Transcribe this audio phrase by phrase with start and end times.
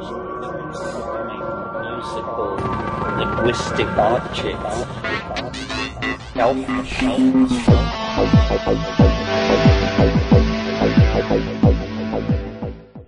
[0.00, 0.16] musical
[3.18, 4.86] linguistic objects.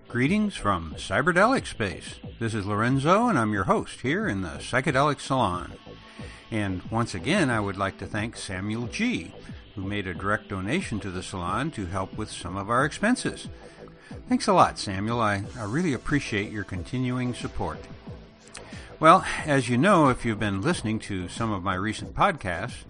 [0.08, 2.16] Greetings from Cyberdelic Space.
[2.38, 5.72] This is Lorenzo, and I'm your host here in the Psychedelic Salon.
[6.50, 9.32] And once again, I would like to thank Samuel G.,
[9.74, 13.48] who made a direct donation to the salon to help with some of our expenses.
[14.28, 15.20] Thanks a lot, Samuel.
[15.20, 17.78] I, I really appreciate your continuing support.
[18.98, 22.84] Well, as you know, if you've been listening to some of my recent podcasts,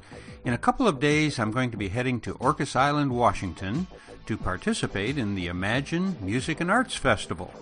[0.44, 3.86] in a couple of days I'm going to be heading to Orcas Island, Washington
[4.26, 7.52] to participate in the Imagine Music and Arts Festival.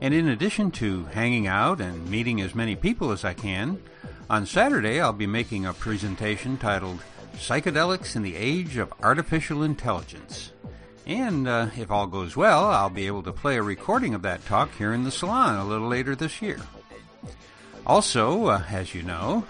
[0.00, 3.82] And in addition to hanging out and meeting as many people as I can,
[4.30, 7.02] on Saturday I'll be making a presentation titled
[7.34, 10.52] Psychedelics in the Age of Artificial Intelligence.
[11.06, 14.44] And uh, if all goes well, I'll be able to play a recording of that
[14.46, 16.58] talk here in the salon a little later this year.
[17.86, 19.44] Also, uh, as you know,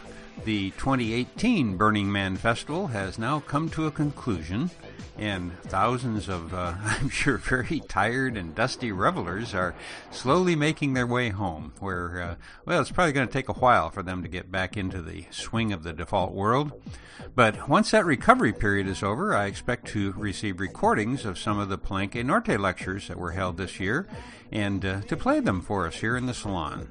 [0.45, 4.71] the 2018 Burning Man Festival has now come to a conclusion,
[5.17, 9.75] and thousands of, uh, I'm sure, very tired and dusty revelers are
[10.11, 12.35] slowly making their way home, where, uh,
[12.65, 15.27] well, it's probably going to take a while for them to get back into the
[15.31, 16.73] swing of the default world.
[17.35, 21.69] But once that recovery period is over, I expect to receive recordings of some of
[21.69, 24.07] the Palenque Norte lectures that were held this year
[24.53, 26.89] and uh, to play them for us here in the salon.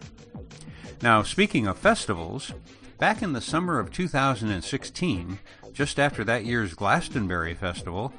[1.01, 2.53] Now, speaking of festivals,
[2.97, 5.39] back in the summer of 2016,
[5.73, 8.13] just after that year's Glastonbury Festival,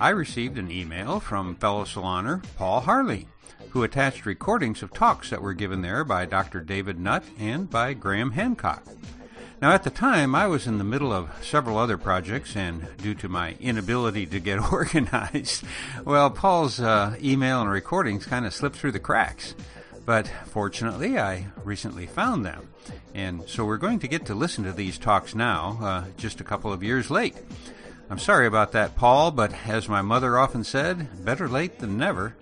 [0.00, 3.26] I received an email from fellow saloner Paul Harley,
[3.70, 6.60] who attached recordings of talks that were given there by Dr.
[6.60, 8.84] David Nutt and by Graham Hancock.
[9.60, 13.14] Now, at the time, I was in the middle of several other projects, and due
[13.16, 15.64] to my inability to get organized,
[16.04, 19.54] well, Paul's uh, email and recordings kind of slipped through the cracks.
[20.04, 22.68] But fortunately, I recently found them.
[23.14, 26.44] And so we're going to get to listen to these talks now, uh, just a
[26.44, 27.36] couple of years late.
[28.08, 32.34] I'm sorry about that, Paul, but as my mother often said, better late than never.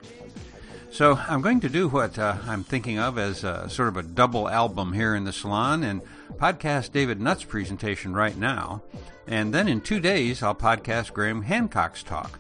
[0.91, 4.03] So I'm going to do what uh, I'm thinking of as a, sort of a
[4.03, 6.00] double album here in the salon and
[6.37, 8.82] podcast David Nutt's presentation right now.
[9.27, 12.38] And then in two days, I'll podcast Graham Hancock's talk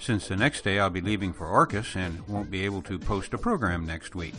[0.00, 3.34] since the next day I'll be leaving for Orcas and won't be able to post
[3.34, 4.34] a program next week.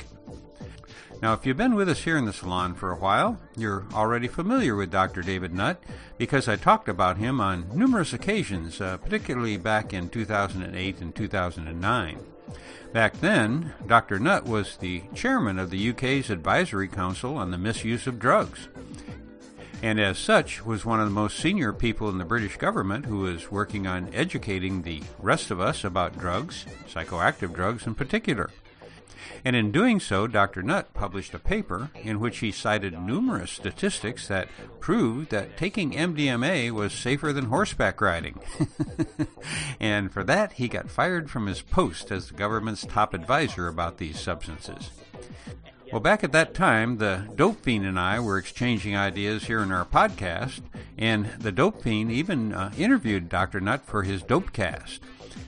[1.21, 4.27] Now, if you've been with us here in the salon for a while, you're already
[4.27, 5.21] familiar with Dr.
[5.21, 5.83] David Nutt
[6.17, 12.19] because I talked about him on numerous occasions, uh, particularly back in 2008 and 2009.
[12.91, 14.17] Back then, Dr.
[14.17, 18.67] Nutt was the chairman of the UK's Advisory Council on the Misuse of Drugs
[19.81, 23.19] and as such was one of the most senior people in the British government who
[23.19, 28.49] was working on educating the rest of us about drugs, psychoactive drugs in particular.
[29.43, 30.61] And in doing so, Dr.
[30.61, 34.49] Nutt published a paper in which he cited numerous statistics that
[34.79, 38.39] proved that taking MDMA was safer than horseback riding.
[39.79, 43.97] and for that, he got fired from his post as the government's top advisor about
[43.97, 44.91] these substances.
[45.91, 49.73] Well, back at that time, the Dope Fiend and I were exchanging ideas here in
[49.73, 50.61] our podcast,
[50.97, 53.59] and the Dope Fiend even uh, interviewed Dr.
[53.59, 54.99] Nutt for his Dopecast.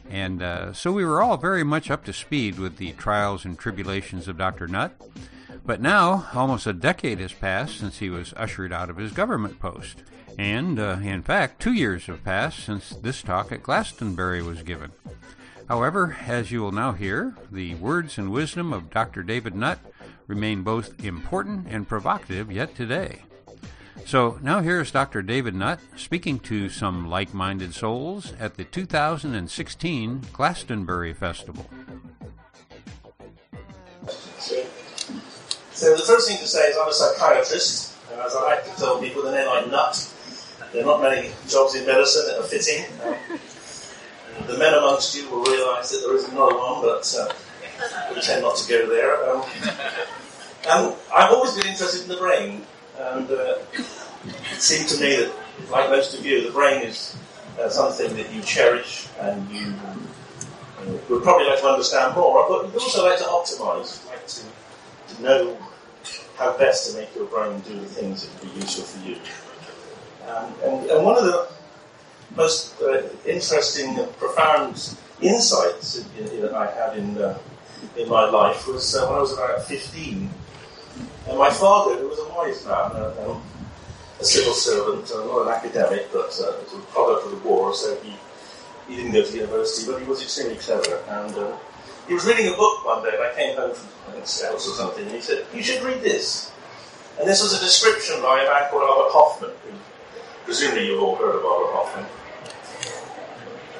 [0.09, 3.57] And uh, so we were all very much up to speed with the trials and
[3.57, 4.67] tribulations of Dr.
[4.67, 4.91] Nutt.
[5.65, 9.61] But now, almost a decade has passed since he was ushered out of his government
[9.61, 10.03] post.
[10.37, 14.91] And, uh, in fact, two years have passed since this talk at Glastonbury was given.
[15.69, 19.23] However, as you will now hear, the words and wisdom of Dr.
[19.23, 19.79] David Nutt
[20.27, 23.23] remain both important and provocative yet today.
[24.05, 25.21] So now here's Dr.
[25.21, 31.65] David Nutt speaking to some like minded souls at the 2016 Glastonbury Festival.
[35.73, 38.71] So the first thing to say is I'm a psychiatrist, and as I like to
[38.79, 40.09] tell people, the name I'm Nutt.
[40.71, 42.85] There are not many jobs in medicine that are fitting.
[44.33, 47.31] Um, the men amongst you will realise that there is another one, but uh,
[48.13, 49.29] we tend not to go there.
[49.29, 49.43] Um,
[50.69, 52.65] and I've always been interested in the brain,
[52.97, 55.33] and uh, it seemed to me that,
[55.69, 57.17] like most of you, the brain is
[57.59, 62.65] uh, something that you cherish and you uh, would probably like to understand more, but
[62.65, 65.57] you'd also like to optimize, like to, to know
[66.37, 69.17] how best to make your brain do the things that would be useful for you.
[70.27, 71.49] Um, and, and, one of the
[72.35, 77.37] most uh, interesting and profound insights that I had in uh,
[77.97, 80.29] in my life was uh, when I was about 15.
[81.27, 83.41] And my father, who was a wise man, um,
[84.19, 87.95] a civil servant, uh, not an academic, but uh, a product of the war, so
[88.01, 88.13] he,
[88.87, 90.97] he didn't go to university, but he was extremely clever.
[91.07, 91.57] And uh,
[92.07, 95.05] he was reading a book one day, and I came home from Scouts or something,
[95.05, 96.51] and he said, You should read this.
[97.19, 99.77] And this was a description by a man called Albert Hofmann, who
[100.45, 102.05] presumably you've all heard of Albert Hofmann.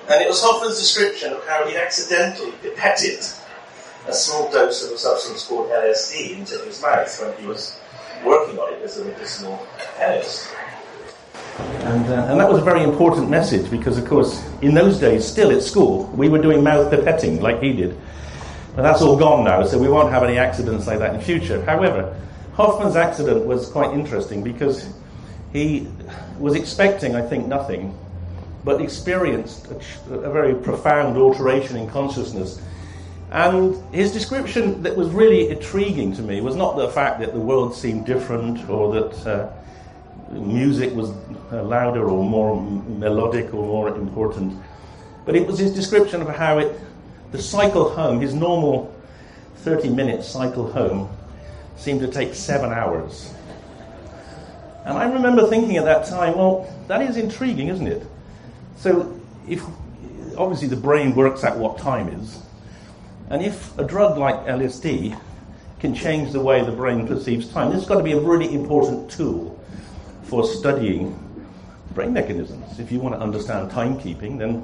[0.10, 3.43] And it was Hofmann's description of how he accidentally pipetted
[4.08, 7.80] a small dose of a substance called LSD into his mouth when he was
[8.26, 9.66] working on it as a medicinal
[9.98, 10.50] chemist.
[11.58, 15.26] And, uh, and that was a very important message because, of course, in those days,
[15.26, 17.98] still at school, we were doing mouth pipetting like he did.
[18.76, 21.64] But that's all gone now, so we won't have any accidents like that in future.
[21.64, 22.20] However,
[22.54, 24.88] Hofmann's accident was quite interesting because
[25.52, 25.88] he
[26.40, 27.96] was expecting, I think, nothing,
[28.64, 29.68] but experienced
[30.10, 32.60] a, a very profound alteration in consciousness.
[33.34, 37.40] And his description that was really intriguing to me was not the fact that the
[37.40, 39.52] world seemed different or that uh,
[40.32, 41.10] music was
[41.52, 44.56] louder or more melodic or more important,
[45.26, 46.80] but it was his description of how it
[47.32, 48.94] the cycle home, his normal
[49.58, 51.10] 30 minute cycle home,
[51.76, 53.34] seemed to take seven hours.
[54.86, 58.06] And I remember thinking at that time, well, that is intriguing, isn't it?
[58.78, 59.64] So, if
[60.38, 62.44] obviously the brain works out what time is,
[63.34, 65.20] and if a drug like LSD
[65.80, 68.54] can change the way the brain perceives time, this has got to be a really
[68.54, 69.60] important tool
[70.26, 71.18] for studying
[71.96, 72.80] brain mechanisms.
[72.80, 74.64] If you want to understand timekeeping, then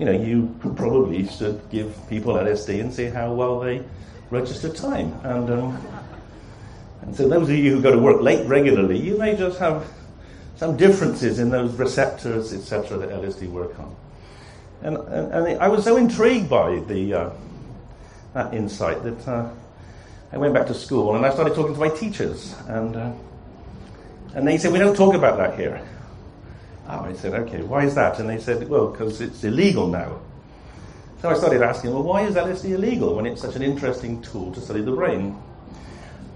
[0.00, 3.84] you know, you probably should give people LSD and see how well they
[4.30, 5.12] register time.
[5.22, 5.86] And, um,
[7.02, 9.86] and so, those of you who go to work late regularly, you may just have
[10.56, 13.94] some differences in those receptors, etc., that LSD work on.
[14.82, 17.30] And, and, and, I was so intrigued by the, uh,
[18.34, 19.50] that insight that uh,
[20.32, 22.54] I went back to school and I started talking to my teachers.
[22.68, 23.12] And, uh,
[24.34, 25.82] and they said, We don't talk about that here.
[26.88, 28.18] Oh, I said, okay, why is that?
[28.18, 30.20] And they said, well, because it's illegal now.
[31.20, 34.52] So I started asking, well, why is LSD illegal when it's such an interesting tool
[34.52, 35.40] to study the brain?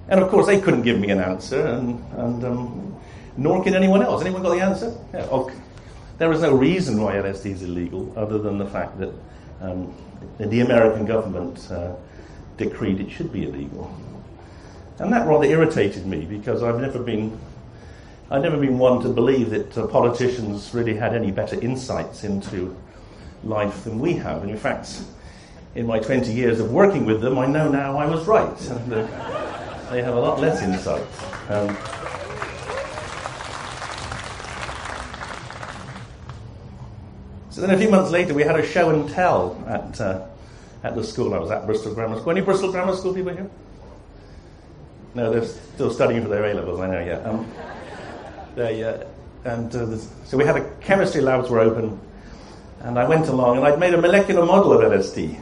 [0.08, 2.96] And of course, they couldn't give me an answer, and, and um,
[3.36, 4.22] nor can anyone else.
[4.22, 4.96] Anyone got the answer?
[5.12, 5.56] Yeah, okay.
[6.18, 9.12] There is no reason why LSD is illegal other than the fact that
[9.60, 9.94] um,
[10.38, 11.94] the American government uh,
[12.56, 13.94] decreed it should be illegal.
[14.98, 17.38] And that rather irritated me because I've never been
[18.28, 22.76] I've never been one to believe that uh, politicians really had any better insights into
[23.44, 24.42] life than we have.
[24.42, 25.00] And in fact,
[25.76, 28.60] in my 20 years of working with them, I know now I was right.
[28.68, 31.06] And, uh, they have a lot less insight.
[31.48, 31.76] Um,
[37.56, 40.26] so then a few months later, we had a show and tell at, uh,
[40.84, 42.32] at the school I was at, Bristol Grammar School.
[42.32, 43.50] Any Bristol Grammar School people here?
[45.14, 47.16] No, they're still studying for their A levels, I know, yeah.
[47.20, 47.50] Um,
[48.56, 49.04] they, uh,
[49.46, 51.98] and uh, so we had a chemistry labs were open,
[52.80, 55.40] and I went along and I'd made a molecular model of LSD,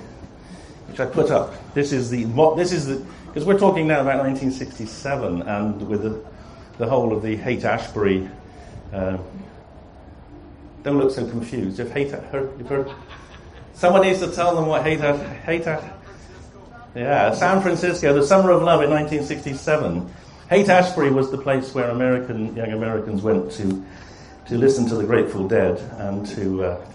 [0.87, 1.75] which I put up.
[1.75, 6.25] This is the this is the because we're talking now about 1967, and with the,
[6.79, 8.31] the whole of the Haight Ashbury.
[8.93, 9.19] Uh,
[10.85, 11.81] don't look so confused.
[11.81, 12.93] If Haight, heard, heard,
[13.73, 15.67] someone needs to tell them what Haight, Haight,
[16.95, 20.09] yeah, San Francisco, the Summer of Love in 1967
[20.51, 23.85] Haight Ashbury was the place where American young Americans went to
[24.47, 26.87] to listen to the Grateful Dead and to uh,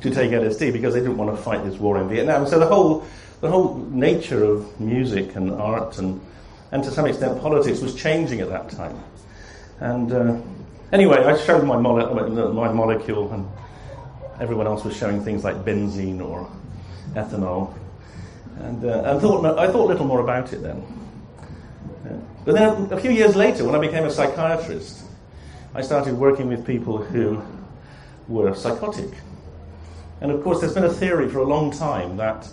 [0.00, 2.46] to take LSD because they didn't want to fight this war in Vietnam.
[2.46, 3.06] So the whole
[3.40, 6.20] the whole nature of music and art and
[6.72, 9.00] and to some extent politics was changing at that time.
[9.78, 10.40] And uh,
[10.92, 13.46] anyway, I showed my, mole- my molecule, and
[14.40, 16.50] everyone else was showing things like benzene or
[17.14, 17.74] ethanol.
[18.58, 20.82] And, uh, and thought, I thought little more about it then.
[22.46, 25.02] But then a few years later, when I became a psychiatrist,
[25.74, 27.42] I started working with people who
[28.28, 29.10] were psychotic.
[30.20, 32.48] And of course, there's been a theory for a long time that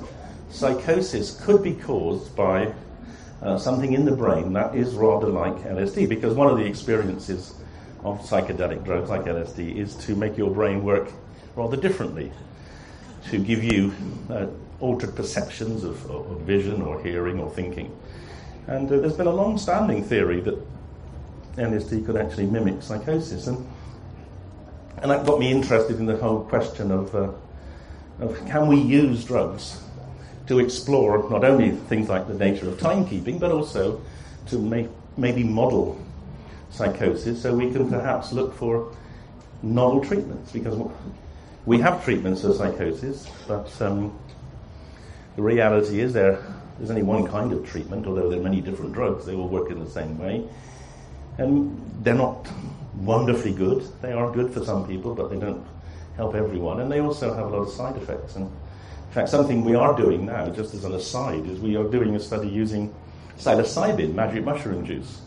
[0.49, 2.73] psychosis could be caused by
[3.43, 7.53] uh, something in the brain that is rather like LSD, because one of the experiences
[8.03, 11.09] of psychedelic drugs like LSD is to make your brain work
[11.55, 12.31] rather differently,
[13.29, 13.93] to give you
[14.29, 14.47] uh,
[14.79, 17.95] altered perceptions of, of vision or hearing or thinking.
[18.67, 20.59] And uh, there's been a long standing theory that
[21.55, 23.47] LSD could actually mimic psychosis.
[23.47, 23.65] And,
[24.97, 27.31] and that got me interested in the whole question of, uh,
[28.19, 29.81] of can we use drugs
[30.47, 34.01] to explore not only things like the nature of timekeeping, but also
[34.47, 36.02] to make, maybe model
[36.73, 38.93] psychosis so we can perhaps look for
[39.61, 40.51] novel treatments.
[40.51, 40.77] Because
[41.65, 44.17] we have treatments for psychosis, but um,
[45.37, 46.43] the reality is there
[46.77, 49.69] there's only one kind of treatment, although there are many different drugs, they all work
[49.69, 50.43] in the same way.
[51.37, 52.47] And they're not
[52.95, 53.87] wonderfully good.
[54.01, 55.63] They are good for some people, but they don't
[56.15, 56.79] help everyone.
[56.79, 58.35] And they also have a lot of side effects.
[58.35, 61.83] And in fact, something we are doing now, just as an aside, is we are
[61.83, 62.93] doing a study using
[63.37, 65.21] psilocybin, magic mushroom juice,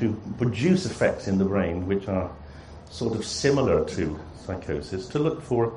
[0.00, 2.30] to produce effects in the brain which are
[2.90, 5.72] sort of similar to psychosis, to look for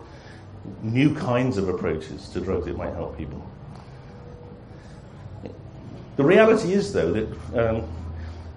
[0.82, 3.46] new kinds of approaches to drugs that might help people.
[6.16, 7.84] The reality is, though, that um,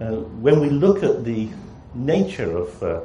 [0.00, 1.49] uh, when we look at the
[1.94, 3.00] nature of uh,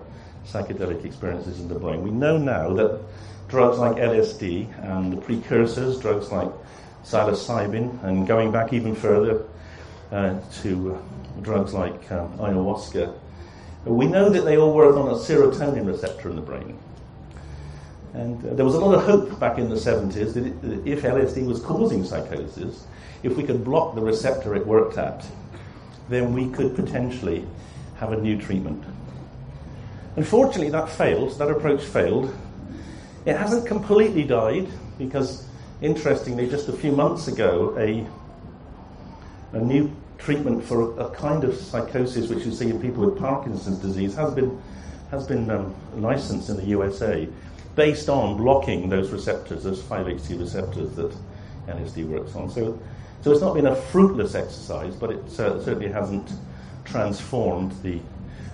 [0.46, 3.02] psychedelic experiences in the brain, we know now that
[3.48, 6.50] drugs like LSD and the precursors, drugs like
[7.04, 9.44] psilocybin, and going back even further
[10.12, 11.02] uh, to
[11.42, 13.14] drugs like um, ayahuasca,
[13.86, 16.78] we know that they all work on a serotonin receptor in the brain.
[18.14, 20.88] And uh, there was a lot of hope back in the 70s that, it, that
[20.88, 22.86] if LSD was causing psychosis,
[23.24, 25.26] if we could block the receptor it worked at,
[26.10, 27.48] then we could potentially
[27.96, 28.84] have a new treatment.
[30.16, 31.38] Unfortunately, that failed.
[31.38, 32.36] That approach failed.
[33.26, 35.46] It hasn't completely died because,
[35.82, 38.06] interestingly, just a few months ago, a,
[39.56, 43.80] a new treatment for a, kind of psychosis which you see in people with Parkinson's
[43.80, 44.62] disease has been,
[45.10, 47.28] has been um, licensed in the USA
[47.76, 51.12] based on blocking those receptors, those 5-HT receptors that
[51.68, 52.50] LSD works on.
[52.50, 52.80] So,
[53.22, 56.30] so it's not been a fruitless exercise, but it uh, certainly hasn't
[56.86, 58.00] transformed the,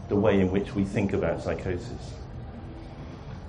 [0.10, 2.14] the way in which we think about psychosis.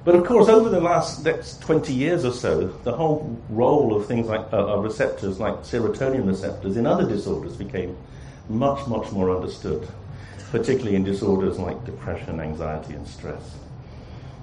[0.04, 4.06] But of course, over the last next 20 years or so, the whole role of
[4.06, 7.96] things like uh, receptors, like serotonin receptors, in other disorders became
[8.48, 9.86] much, much more understood,
[10.50, 13.56] particularly in disorders like depression, anxiety, and stress.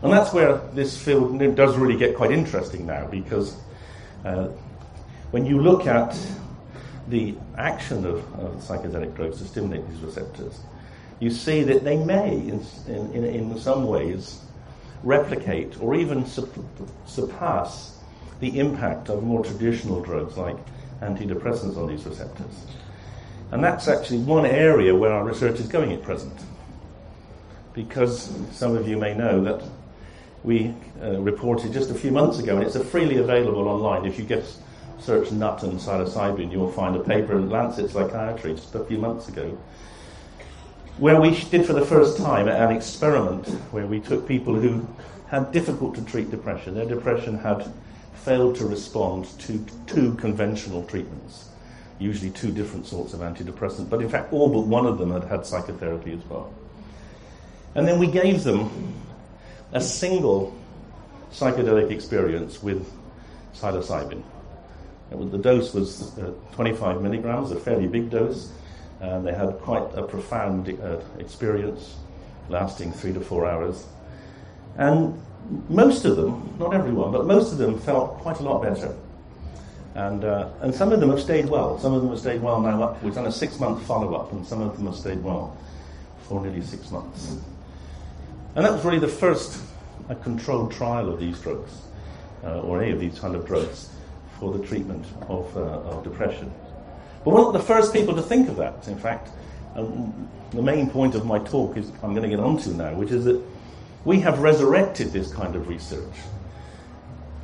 [0.03, 3.55] And that's where this field does really get quite interesting now, because
[4.23, 4.49] uh,
[5.31, 6.15] when you look at
[7.07, 10.59] the action of, of, psychedelic drugs to stimulate these receptors,
[11.19, 14.44] you see that they may, in, in, in some ways,
[15.05, 16.25] replicate or even
[17.05, 17.97] surpass
[18.41, 20.57] the impact of more traditional drugs like
[21.01, 22.65] antidepressants on these receptors.
[23.51, 26.33] And that's actually one area where our research is going at present.
[27.73, 29.63] Because some of you may know that
[30.43, 34.05] we uh, reported just a few months ago, and it's freely available online.
[34.05, 34.59] If you just
[34.99, 39.27] search Nutt and psilocybin, you'll find a paper in Lancet Psychiatry just a few months
[39.27, 39.57] ago,
[40.97, 44.87] where we did for the first time an experiment where we took people who
[45.27, 46.73] had difficult to treat depression.
[46.75, 47.69] Their depression had
[48.13, 51.49] failed to respond to two conventional treatments,
[51.99, 55.25] usually two different sorts of antidepressants, but in fact, all but one of them had
[55.25, 56.53] had psychotherapy as well.
[57.75, 58.93] And then we gave them
[59.73, 60.55] a single
[61.31, 62.89] psychedelic experience with
[63.53, 64.23] psilocybin.
[65.09, 68.49] the dose was uh, 25 milligrams, a fairly big dose,
[68.99, 71.95] and they had quite a profound uh, experience
[72.49, 73.85] lasting three to four hours.
[74.77, 75.19] And
[75.69, 78.95] most of them, not everyone, but most of them felt quite a lot better.
[79.95, 81.79] And, uh, and some of them have stayed well.
[81.79, 82.97] Some of them have stayed well now.
[83.01, 85.55] We've done a six month follow up, and some of them have stayed well
[86.27, 87.37] for nearly six months.
[88.55, 89.61] And that was really the first
[90.09, 91.71] a controlled trial of these drugs,
[92.43, 93.89] uh, or any of these kind of drugs,
[94.39, 96.51] for the treatment of, uh, of depression.
[97.25, 99.29] But one of the first people to think of that, in fact,
[99.75, 103.09] um, the main point of my talk is I'm going to get onto now, which
[103.09, 103.41] is that
[104.05, 106.13] we have resurrected this kind of research,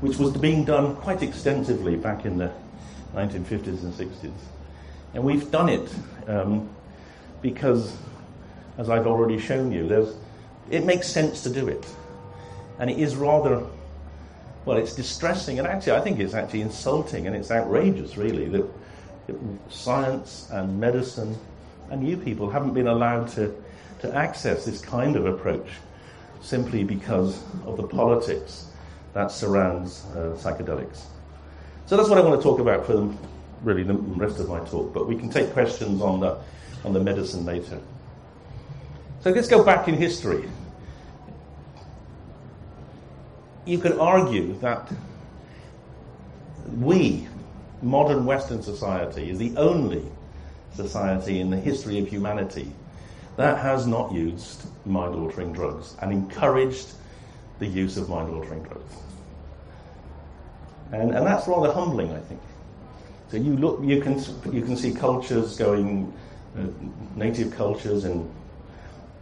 [0.01, 2.51] which was being done quite extensively back in the
[3.15, 4.31] 1950s and 60s.
[5.15, 5.91] And we've done it
[6.27, 6.69] um,
[7.41, 7.97] because,
[8.77, 10.15] as I've already shown you,
[10.69, 11.85] it makes sense to do it.
[12.77, 13.65] And it is rather,
[14.65, 18.80] well, it's distressing, and actually, I think it's actually insulting and it's outrageous, really, that,
[19.69, 21.37] science and medicine
[21.91, 23.53] and you people haven't been allowed to,
[23.99, 25.67] to access this kind of approach
[26.41, 28.67] simply because of the politics
[29.13, 31.01] that surrounds uh, psychedelics.
[31.85, 33.13] So that's what I want to talk about for the,
[33.61, 36.37] really the rest of my talk, but we can take questions on the,
[36.85, 37.79] on the medicine later.
[39.21, 40.49] So let's go back in history.
[43.65, 44.91] You could argue that
[46.79, 47.27] we,
[47.81, 50.03] modern Western society, is the only
[50.75, 52.71] society in the history of humanity
[53.37, 56.93] that has not used mind altering drugs and encouraged
[57.59, 58.93] the use of mind altering drugs.
[60.91, 62.41] And, and that's rather humbling, I think.
[63.29, 64.19] So you look, you can,
[64.53, 66.11] you can see cultures going,
[66.57, 66.63] uh,
[67.15, 68.29] native cultures in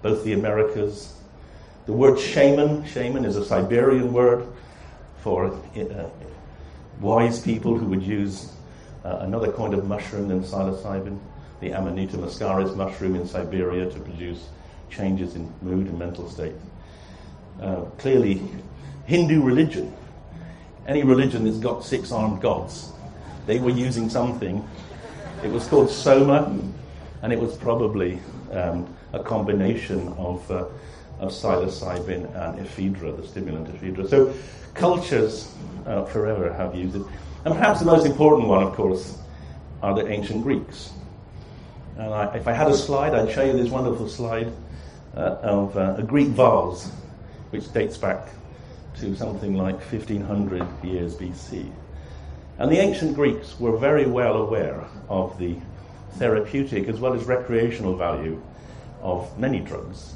[0.02, 1.14] both the Americas.
[1.86, 4.48] The word shaman, shaman is a Siberian word
[5.22, 6.10] for uh,
[7.00, 8.52] wise people who would use
[9.06, 11.18] uh, another kind of mushroom than psilocybin,
[11.62, 14.50] the Amanita muscaria mushroom in Siberia to produce
[14.90, 16.56] changes in mood and mental state.
[17.62, 18.42] Uh, clearly,
[19.06, 19.94] Hindu religion
[20.90, 22.92] any religion that's got six armed gods.
[23.46, 24.68] They were using something.
[25.44, 26.52] It was called soma,
[27.22, 28.20] and it was probably
[28.52, 30.66] um, a combination of, uh,
[31.20, 34.10] of psilocybin and ephedra, the stimulant ephedra.
[34.10, 34.34] So
[34.74, 35.54] cultures
[35.86, 37.04] uh, forever have used it.
[37.46, 39.18] And perhaps the most important one, of course,
[39.82, 40.92] are the ancient Greeks.
[41.98, 44.52] And I, if I had a slide, I'd show you this wonderful slide
[45.16, 46.90] uh, of uh, a Greek vase,
[47.50, 48.30] which dates back
[49.00, 51.72] to something like 1500 years BC.
[52.58, 55.56] And the ancient Greeks were very well aware of the
[56.14, 58.42] therapeutic as well as recreational value
[59.02, 60.16] of many drugs.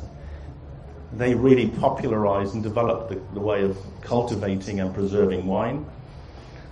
[1.18, 5.86] They really popularized and developed the, the way of cultivating and preserving wine.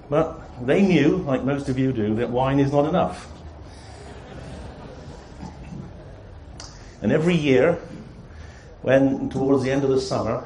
[0.10, 3.28] But they knew, like most of you do, that wine is not enough.
[7.02, 7.80] And every year,
[8.82, 10.40] when towards the end of the summer,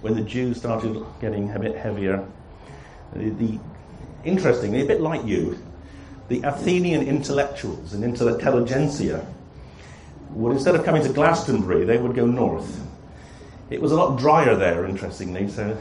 [0.00, 2.26] when the dew started getting a bit heavier,
[3.12, 3.58] the, the
[4.24, 5.58] interestingly, a bit like you,
[6.28, 9.26] the Athenian intellectuals and intelligentsia
[10.30, 12.85] would, instead of coming to Glastonbury, they would go north.
[13.68, 15.76] It was a lot drier there, interestingly, so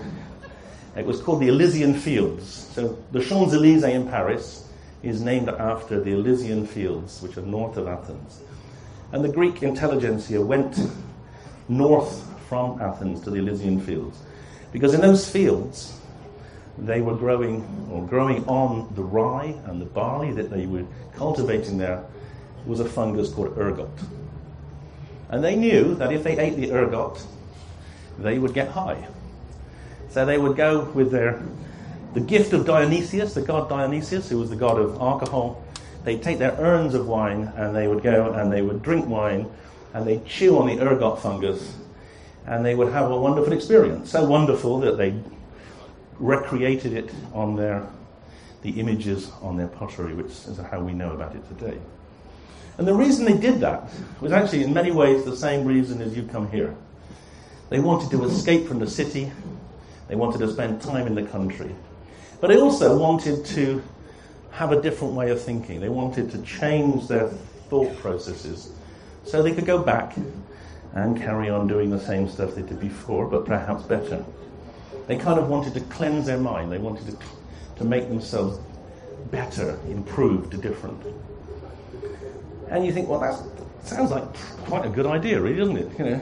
[0.95, 2.71] it was called the Elysian Fields.
[2.73, 4.67] So the Champs Elysees in Paris
[5.03, 8.41] is named after the Elysian Fields, which are north of Athens.
[9.11, 10.79] And the Greek intelligentsia went
[11.69, 14.17] north from Athens to the Elysian Fields.
[14.71, 15.99] Because in those fields,
[16.77, 21.77] they were growing or growing on the rye and the barley that they were cultivating
[21.77, 22.03] there
[22.65, 23.89] was a fungus called ergot.
[25.29, 27.25] And they knew that if they ate the ergot,
[28.17, 29.07] they would get high.
[30.09, 31.41] So they would go with their
[32.13, 35.61] the gift of Dionysius, the god Dionysius, who was the god of alcohol.
[36.05, 39.49] They'd take their urns of wine and they would go and they would drink wine
[39.93, 41.75] and they'd chew on the ergot fungus
[42.45, 44.11] and they would have a wonderful experience.
[44.11, 45.15] So wonderful that they
[46.19, 47.85] recreated it on their
[48.61, 51.77] the images on their pottery, which is how we know about it today.
[52.77, 56.15] And the reason they did that was actually in many ways the same reason as
[56.17, 56.75] you come here.
[57.69, 59.31] They wanted to escape from the city,
[60.07, 61.73] they wanted to spend time in the country.
[62.39, 63.81] But they also wanted to
[64.51, 65.81] have a different way of thinking.
[65.81, 67.29] They wanted to change their
[67.69, 68.71] thought processes
[69.23, 70.15] so they could go back
[70.93, 74.23] and carry on doing the same stuff they did before, but perhaps better.
[75.07, 76.71] They kind of wanted to cleanse their mind.
[76.71, 77.17] They wanted to,
[77.77, 78.59] to make themselves
[79.31, 81.01] better, improved, different.
[82.69, 84.33] And you think, well, that sounds like
[84.65, 85.99] quite a good idea, really, doesn't it?
[85.99, 86.21] You know,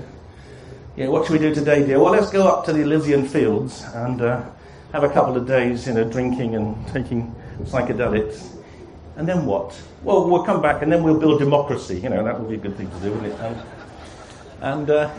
[0.95, 1.99] yeah, what should we do today, dear?
[1.99, 4.43] Well, let's go up to the Elysian fields and uh,
[4.91, 8.55] have a couple of days, you know, drinking and taking psychedelics.
[9.15, 9.79] And then what?
[10.03, 11.99] Well, we'll come back and then we'll build democracy.
[11.99, 13.39] You know, that would be a good thing to do, wouldn't it?
[13.39, 13.61] And,
[14.61, 15.13] and uh,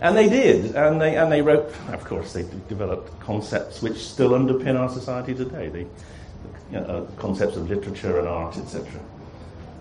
[0.00, 4.30] and they did, and they, and they wrote, of course, they developed concepts which still
[4.30, 5.88] underpin our society today, the you
[6.72, 8.86] know, uh, concepts of literature and art, etc.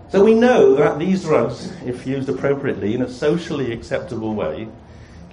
[0.10, 4.67] So we know that these drugs, if used appropriately in a socially acceptable way,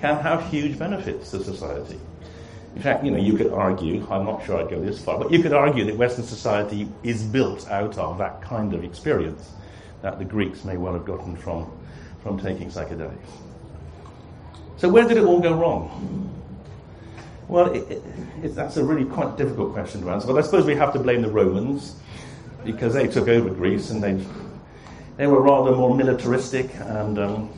[0.05, 1.99] can have huge benefits to society.
[2.77, 5.33] In fact, you know, you could argue, I'm not sure I'd go this far, but
[5.33, 9.53] you could argue that Western society is built out of that kind of experience
[10.03, 11.73] that the Greeks may well have gotten from,
[12.23, 13.31] from taking psychedelics.
[14.77, 16.31] So where did it all go wrong?
[17.49, 18.03] Well, it,
[18.43, 20.27] it, that's a really quite difficult question to answer.
[20.27, 21.97] But I suppose we have to blame the Romans
[22.63, 24.23] because they took over Greece and they
[25.17, 27.51] they were rather more militaristic and um,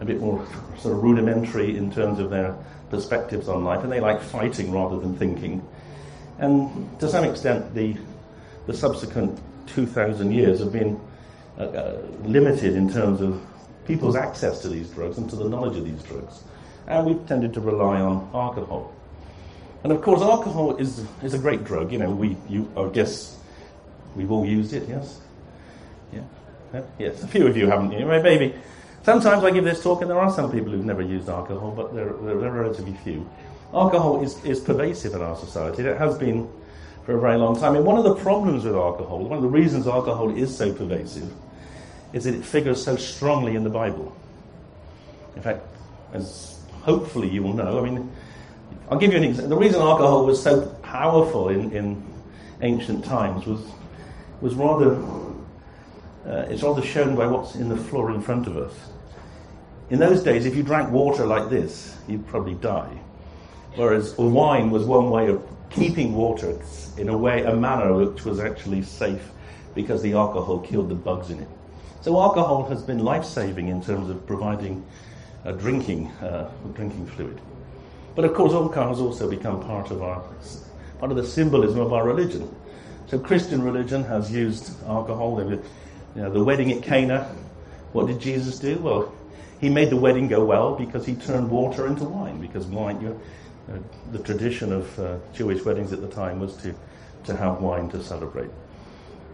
[0.00, 0.46] a bit more
[0.78, 2.56] sort of rudimentary in terms of their
[2.90, 5.66] perspectives on life, and they like fighting rather than thinking.
[6.38, 7.96] And to some extent, the
[8.68, 11.00] the subsequent 2,000 years have been
[11.58, 13.42] uh, uh, limited in terms of
[13.86, 16.42] people's access to these drugs and to the knowledge of these drugs.
[16.86, 18.94] And we've tended to rely on alcohol.
[19.82, 21.90] And of course, alcohol is, is a great drug.
[21.90, 23.38] You know, we, you, I guess
[24.14, 25.18] we've all used it, yes?
[26.12, 26.82] Yeah?
[26.98, 27.92] Yes, a few of you haven't.
[27.92, 28.54] You maybe.
[29.08, 31.94] Sometimes I give this talk and there are some people who've never used alcohol, but
[31.94, 33.26] they're, they're relatively few.
[33.72, 35.82] Alcohol is, is pervasive in our society.
[35.82, 36.46] It has been
[37.06, 37.74] for a very long time.
[37.74, 41.32] And one of the problems with alcohol, one of the reasons alcohol is so pervasive,
[42.12, 44.14] is that it figures so strongly in the Bible.
[45.36, 45.64] In fact,
[46.12, 48.12] as hopefully you will know, I mean,
[48.90, 49.56] I'll give you an example.
[49.56, 52.06] The reason alcohol was so powerful in, in
[52.60, 53.62] ancient times was,
[54.42, 54.96] was rather,
[56.26, 58.74] uh, it's rather shown by what's in the floor in front of us.
[59.90, 62.98] In those days, if you drank water like this, you'd probably die.
[63.74, 66.58] Whereas wine was one way of keeping water
[66.98, 69.30] in a way, a manner which was actually safe
[69.74, 71.48] because the alcohol killed the bugs in it.
[72.00, 74.84] So alcohol has been life-saving in terms of providing
[75.44, 77.40] a drinking, uh, drinking fluid.
[78.14, 80.22] But of course, alcohol has also become part of our
[80.98, 82.54] part of the symbolism of our religion.
[83.06, 85.40] So Christian religion has used alcohol.
[85.40, 85.62] You
[86.16, 87.24] know, the wedding at Cana,
[87.92, 88.76] what did Jesus do?
[88.78, 89.14] Well,
[89.60, 92.40] he made the wedding go well because he turned water into wine.
[92.40, 93.20] Because wine, you know,
[93.74, 93.78] uh,
[94.12, 96.74] the tradition of uh, Jewish weddings at the time was to,
[97.24, 98.50] to have wine to celebrate.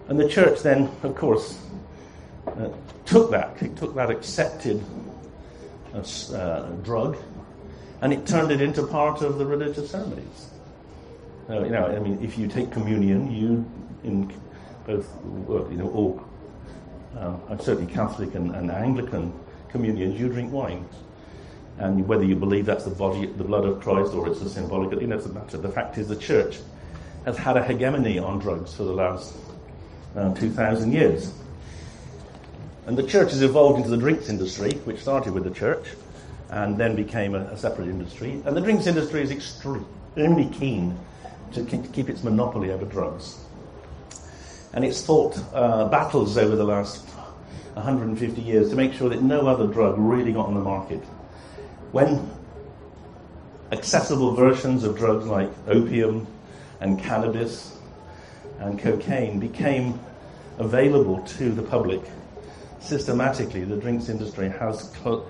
[0.09, 1.61] And the church then, of course,
[2.47, 2.69] uh,
[3.07, 4.83] took that, took that accepted
[5.95, 5.99] uh,
[6.35, 7.17] uh, drug,
[8.01, 10.51] and it turned it into part of the religious ceremonies.
[11.49, 13.65] Uh, you know, I mean, if you take communion, you
[14.03, 14.33] in
[14.87, 16.25] both, you know, all,
[17.19, 19.33] uh, certainly Catholic and, and Anglican
[19.75, 20.89] communions, you drink wine.
[21.79, 24.93] And whether you believe that's the body, the blood of Christ, or it's a symbolic,
[24.93, 25.59] it doesn't matter.
[25.59, 26.61] The fact is, the church
[27.25, 29.35] has had a hegemony on drugs for the last
[30.15, 31.35] uh, 2,000 years.
[32.87, 35.89] And the church has evolved into the drinks industry, which started with the church
[36.51, 38.41] and then became a, a separate industry.
[38.45, 40.97] And the drinks industry is extremely keen
[41.53, 43.41] to keep its monopoly over drugs.
[44.73, 47.09] And it's fought uh, battles over the last
[47.75, 51.01] 150 years to make sure that no other drug really got on the market.
[51.93, 52.31] When
[53.73, 56.27] accessible versions of drugs like opium
[56.81, 57.77] and cannabis
[58.59, 59.99] and cocaine became
[60.59, 62.01] available to the public,
[62.81, 65.27] systematically the drinks industry has cl-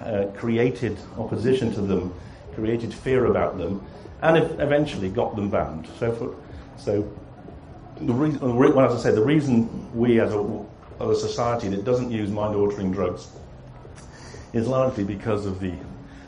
[0.00, 2.14] uh, created opposition to them,
[2.54, 3.84] created fear about them,
[4.22, 5.88] and eventually got them banned.
[5.98, 6.36] So, for,
[6.76, 7.10] so
[8.00, 10.64] the reason, well, as I say, the reason we as a,
[11.00, 13.28] as a society that doesn't use mind-altering drugs
[14.52, 15.72] is largely because of the,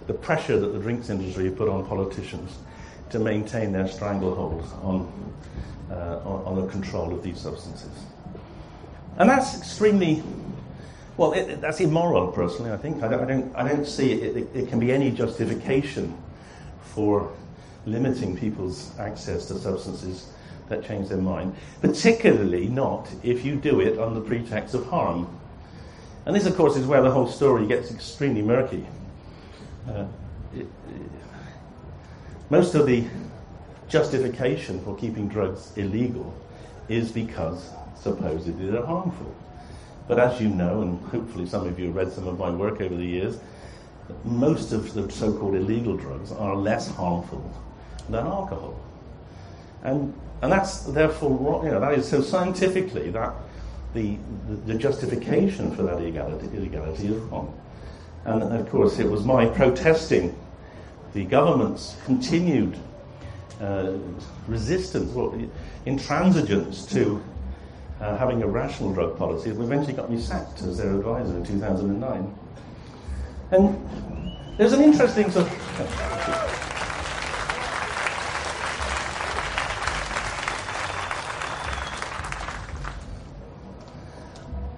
[0.07, 2.59] the pressure that the drinks industry put on politicians
[3.11, 5.33] to maintain their stranglehold on,
[5.91, 7.91] uh, on, the control of these substances.
[9.17, 10.23] And that's extremely,
[11.17, 13.03] well, it, that's immoral, personally, I think.
[13.03, 16.17] I don't, I don't, I don't see it, it can be any justification
[16.83, 17.33] for
[17.87, 20.29] limiting people's access to substances
[20.71, 25.29] that change their mind, particularly not if you do it on the pretext of harm.
[26.25, 28.87] And this, of course, is where the whole story gets extremely murky.
[29.87, 30.07] Uh,
[32.49, 33.05] most of the
[33.89, 36.35] justification for keeping drugs illegal
[36.89, 39.35] is because supposedly they're harmful.
[40.09, 42.81] But as you know, and hopefully some of you have read some of my work
[42.81, 43.39] over the years,
[44.25, 47.49] most of the so called illegal drugs are less harmful
[48.09, 48.75] than alcohol.
[49.83, 53.35] And, and that's therefore, you know, that is so scientifically that
[53.95, 54.17] the,
[54.49, 57.59] the, the justification for that illegality, illegality is wrong.
[58.25, 60.35] And of course, it was my protesting
[61.13, 62.77] the government's continued
[63.61, 63.95] uh,
[64.47, 65.35] resistance, well,
[65.87, 67.23] intransigence to
[68.01, 71.45] uh, having a rational drug policy that eventually got me sacked as their advisor in
[71.45, 72.35] 2009.
[73.51, 76.70] And there's an interesting sort of.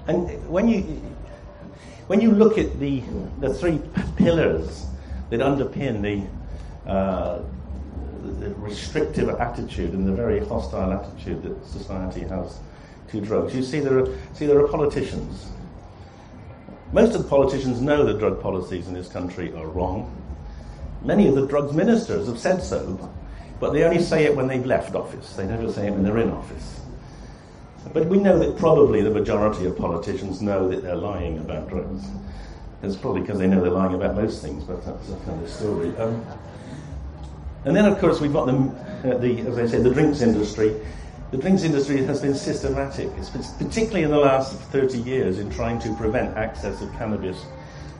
[0.06, 0.80] And when you,
[2.08, 3.02] when you look at the,
[3.40, 3.80] the three
[4.16, 4.86] pillars
[5.30, 7.40] that underpin the, uh,
[8.40, 12.58] the restrictive attitude and the very hostile attitude that society has
[13.10, 15.50] to drugs, you see there are, see there are politicians.
[16.92, 20.14] Most of the politicians know that drug policies in this country are wrong.
[21.02, 23.10] Many of the drugs ministers have said so,
[23.60, 25.34] but they only say it when they've left office.
[25.34, 26.80] They never say it when they're in office.
[27.92, 32.04] But we know that probably the majority of politicians know that they're lying about drugs.
[32.82, 35.96] It's probably because they know they're lying about most things, but that's a another story.
[35.96, 36.24] Um,
[37.64, 40.74] and then, of course, we've got the, uh, the, as I said, the drinks industry.
[41.30, 43.08] The drinks industry has been systematic,
[43.58, 47.46] particularly in the last 30 years, in trying to prevent access of cannabis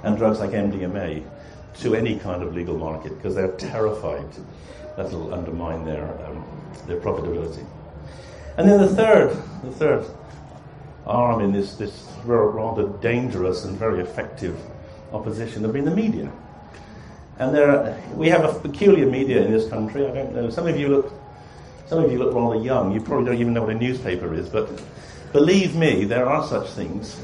[0.03, 1.25] and drugs like MDMA
[1.81, 4.27] to any kind of legal market because they're terrified
[4.97, 6.45] that it'll undermine their, um,
[6.87, 7.64] their profitability.
[8.57, 10.07] And then the third, the third
[11.07, 14.59] arm in this, this rather dangerous and very effective
[15.12, 16.31] opposition have been the media.
[17.38, 20.07] And there are, we have a peculiar media in this country.
[20.07, 20.51] I don't know.
[20.51, 21.12] Some of you look,
[21.87, 22.93] some of you look rather young.
[22.93, 24.49] You probably don't even know what a newspaper is.
[24.49, 24.83] But
[25.33, 27.21] believe me, there are such things,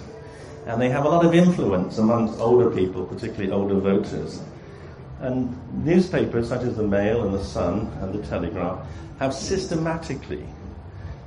[0.67, 4.41] and they have a lot of influence amongst older people, particularly older voters.
[5.21, 8.87] And newspapers such as the Mail and the Sun and the Telegraph
[9.19, 10.45] have systematically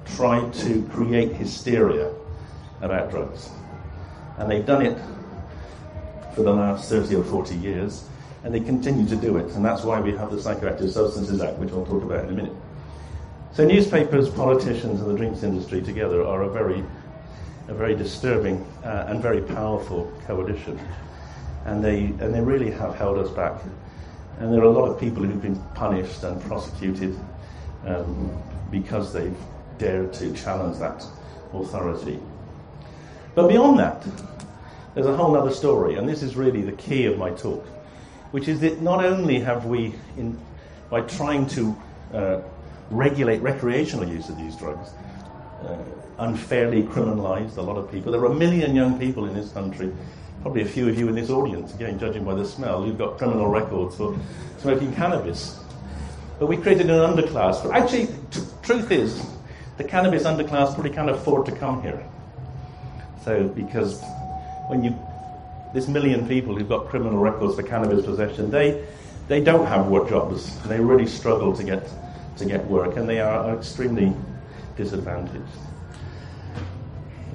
[0.05, 2.13] tried to create hysteria
[2.81, 3.49] about drugs.
[4.37, 4.97] And they've done it
[6.35, 8.05] for the last 30 or 40 years,
[8.43, 9.51] and they continue to do it.
[9.53, 12.33] And that's why we have the Psychoactive Substances Act, which I'll talk about in a
[12.33, 12.55] minute.
[13.53, 16.83] So newspapers, politicians, and the drinks industry together are a very,
[17.67, 20.79] a very disturbing uh, and very powerful coalition.
[21.65, 23.61] And they, and they really have held us back.
[24.39, 27.19] And there are a lot of people who've been punished and prosecuted
[27.85, 28.31] um,
[28.71, 29.37] because they've
[29.81, 31.03] dared to challenge that
[31.53, 32.19] authority.
[33.33, 34.05] But beyond that,
[34.93, 37.65] there's a whole other story, and this is really the key of my talk,
[38.29, 40.39] which is that not only have we, in,
[40.91, 41.75] by trying to
[42.13, 42.41] uh,
[42.91, 44.91] regulate recreational use of these drugs,
[45.63, 45.77] uh,
[46.19, 48.11] unfairly criminalized a lot of people.
[48.11, 49.91] There are a million young people in this country,
[50.43, 53.17] probably a few of you in this audience, again, judging by the smell, who've got
[53.17, 54.15] criminal records for
[54.59, 55.59] smoking cannabis.
[56.37, 57.63] But we created an underclass.
[57.63, 59.25] But actually, t- truth is,
[59.81, 62.05] the cannabis underclass probably can't afford to come here.
[63.23, 64.03] So, because
[64.67, 64.95] when you,
[65.73, 68.85] this million people who've got criminal records for cannabis possession, they,
[69.27, 70.59] they don't have work jobs.
[70.67, 71.89] They really struggle to get,
[72.37, 74.13] to get work, and they are extremely
[74.77, 75.45] disadvantaged.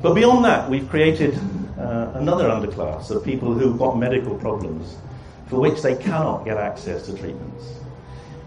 [0.01, 1.37] But beyond that, we've created
[1.79, 4.97] uh, another underclass of people who've got medical problems
[5.49, 7.65] for which they cannot get access to treatments.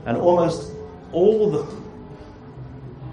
[0.06, 0.72] And almost
[1.12, 1.89] all the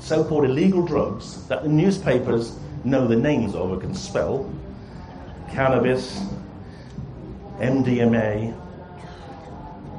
[0.07, 4.49] so called illegal drugs that the newspapers know the names of or can spell
[5.51, 6.21] cannabis,
[7.59, 8.57] MDMA,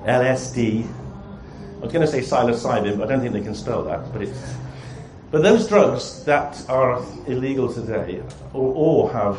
[0.05, 0.85] LSD.
[0.85, 4.21] I was going to say psilocybin, but I don't think they can spell that, but
[4.21, 4.55] it's
[5.29, 9.37] but those drugs that are illegal today all, all have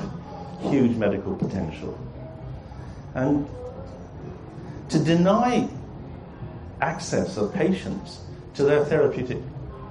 [0.60, 1.98] huge medical potential.
[3.14, 3.48] And
[4.90, 5.66] to deny
[6.82, 8.20] access of patients
[8.52, 9.38] to their therapeutic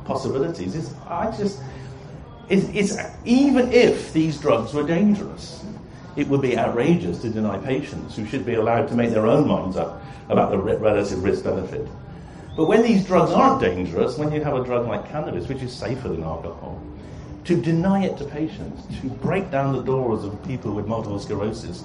[0.07, 1.61] possibilities is, I just,
[2.49, 5.63] it, it's, even if these drugs were dangerous,
[6.15, 9.47] it would be outrageous to deny patients who should be allowed to make their own
[9.47, 11.87] minds up about the relative risk benefit.
[12.55, 15.71] But when these drugs aren't dangerous, when you have a drug like cannabis, which is
[15.71, 16.81] safer than alcohol,
[17.43, 21.83] to deny it to patients, to break down the doors of people with multiple sclerosis,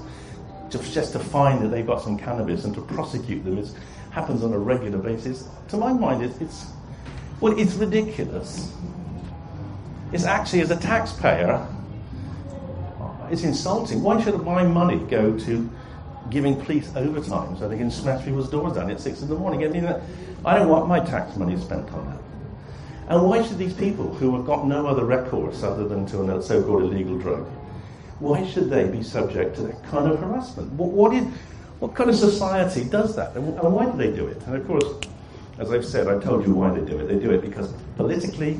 [0.71, 3.75] to, just to find that they've got some cannabis and to prosecute them, is,
[4.11, 5.47] happens on a regular basis.
[5.69, 6.67] To my mind, it, it's
[7.43, 8.73] well, it's ridiculous.
[10.13, 11.67] It's actually, as a taxpayer,
[13.31, 14.01] it's insulting.
[14.01, 15.71] Why should my money go to
[16.31, 19.65] giving police overtime so they can smash people's doors down at six in the morning?
[19.65, 19.93] I mean,
[20.45, 23.13] I don't want my tax money spent on that.
[23.13, 26.41] And why should these people, who have got no other recourse other than to a
[26.41, 27.49] so-called illegal drug,
[28.21, 30.73] why should they be subject to that kind of harassment?
[30.75, 31.25] What, what, is,
[31.81, 33.35] what kind of society does that?
[33.35, 34.41] And, and why do they do it?
[34.47, 34.85] And of course,
[35.63, 37.07] as I've said, I told you why they do it.
[37.07, 38.59] They do it because politically,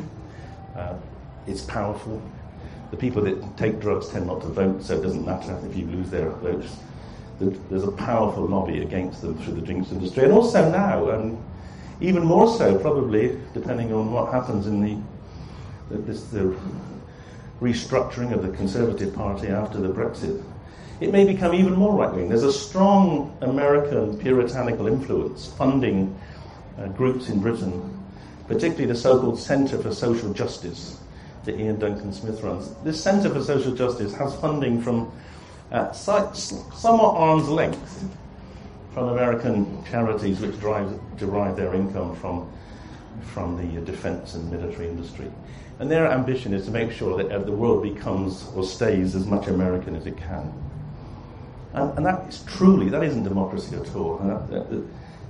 [0.77, 0.95] uh,
[1.49, 2.23] it's powerful.
[2.93, 5.87] The people that take drugs tend not to vote, so it doesn't matter if you
[5.87, 6.77] lose their votes.
[7.41, 10.25] There's a powerful lobby against them through the drinks industry.
[10.25, 11.45] And also now, um,
[12.01, 14.97] even more so, probably, depending on what happens in the,
[15.91, 16.55] the, this, the
[17.61, 20.41] restructuring of the Conservative Party after the Brexit.
[21.01, 22.29] It may become even more right wing.
[22.29, 26.17] There's a strong American puritanical influence funding
[26.79, 28.03] uh, groups in Britain,
[28.49, 30.99] particularly the so called Centre for Social Justice
[31.45, 32.73] that Iain Duncan Smith runs.
[32.85, 35.11] This Centre for Social Justice has funding from
[35.71, 38.09] uh, somewhat arm's length
[38.93, 42.51] from American charities which drive, derive their income from,
[43.23, 45.31] from the defense and military industry.
[45.79, 49.27] And their ambition is to make sure that uh, the world becomes or stays as
[49.27, 50.53] much American as it can.
[51.73, 54.19] And, and that is truly, that isn't democracy at all.
[54.19, 54.85] That, that,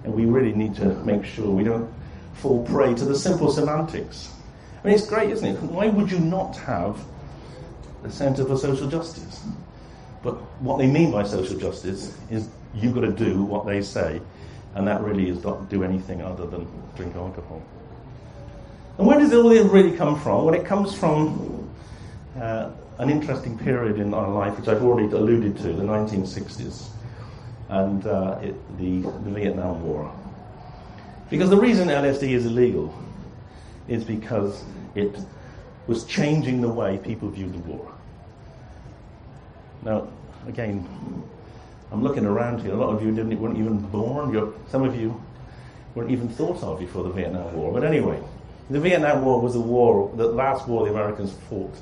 [0.05, 1.93] and we really need to make sure we don't
[2.35, 4.33] fall prey to the simple semantics.
[4.83, 5.63] I mean, it's great, isn't it?
[5.63, 6.99] Why would you not have
[8.03, 9.45] the Centre for Social Justice?
[10.23, 14.21] But what they mean by social justice is you've got to do what they say,
[14.75, 17.63] and that really is not do anything other than drink alcohol.
[18.99, 20.45] And where does all this really come from?
[20.45, 21.69] Well, it comes from
[22.41, 26.89] uh, an interesting period in our life, which I've already alluded to, the 1960s,
[27.73, 30.15] and uh, it, the, the Vietnam War.
[31.31, 32.95] Because the reason LSD is illegal
[33.89, 34.63] is because
[34.95, 35.19] it
[35.87, 37.91] was changing the way people viewed the war.
[39.85, 40.09] Now,
[40.47, 40.87] again,
[41.91, 42.75] I'm looking around here.
[42.75, 44.35] A lot of you didn't, weren't even born.
[44.35, 45.19] You're, some of you
[45.95, 47.73] weren't even thought of before the Vietnam War.
[47.73, 48.23] But anyway,
[48.69, 51.75] the Vietnam War was a war, the last war the Americans fought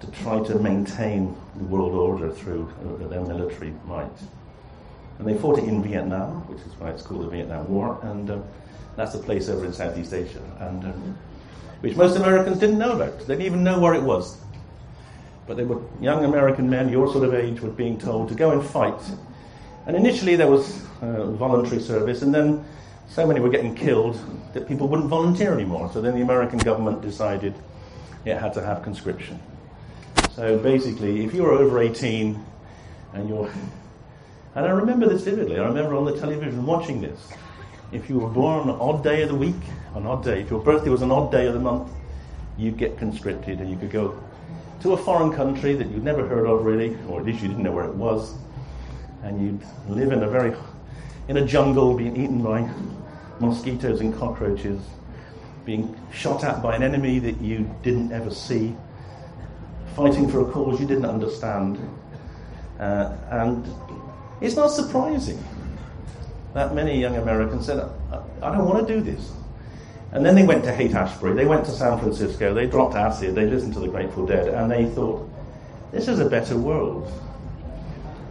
[0.00, 4.08] to try to maintain the world order through uh, their military might.
[5.20, 8.28] And they fought it in Vietnam, which is why it's called the Vietnam War, and
[8.28, 8.38] uh,
[8.96, 10.92] that's a place over in Southeast Asia, and uh,
[11.80, 13.18] which most Americans didn't know about.
[13.20, 14.38] They didn't even know where it was.
[15.46, 18.50] But they were young American men, your sort of age, were being told to go
[18.50, 19.00] and fight
[19.86, 22.64] and initially there was uh, voluntary service, and then
[23.08, 24.20] so many were getting killed
[24.52, 25.90] that people wouldn't volunteer anymore.
[25.92, 27.54] So then the American government decided
[28.24, 29.40] it had to have conscription.
[30.34, 32.44] So basically, if you were over 18
[33.14, 33.50] and you're.
[34.54, 35.58] And I remember this vividly.
[35.58, 37.32] I remember on the television watching this.
[37.92, 39.60] if you were born on an odd day of the week,
[39.94, 41.90] an odd day, if your birthday was an odd day of the month,
[42.56, 44.20] you'd get conscripted and you could go
[44.80, 47.62] to a foreign country that you'd never heard of really, or at least you didn't
[47.62, 48.34] know where it was,
[49.22, 50.54] and you'd live in a very,
[51.28, 52.68] in a jungle being eaten by
[53.40, 54.80] mosquitoes and cockroaches,
[55.64, 58.74] being shot at by an enemy that you didn't ever see,
[59.96, 61.78] fighting for a cause you didn't understand.
[62.78, 63.66] Uh, and
[64.40, 65.42] it's not surprising
[66.54, 67.78] that many young Americans said,
[68.42, 69.32] I don't want to do this.
[70.12, 73.34] And then they went to Haight Ashbury, they went to San Francisco, they dropped acid,
[73.34, 75.28] they listened to the Grateful Dead, and they thought,
[75.92, 77.12] this is a better world.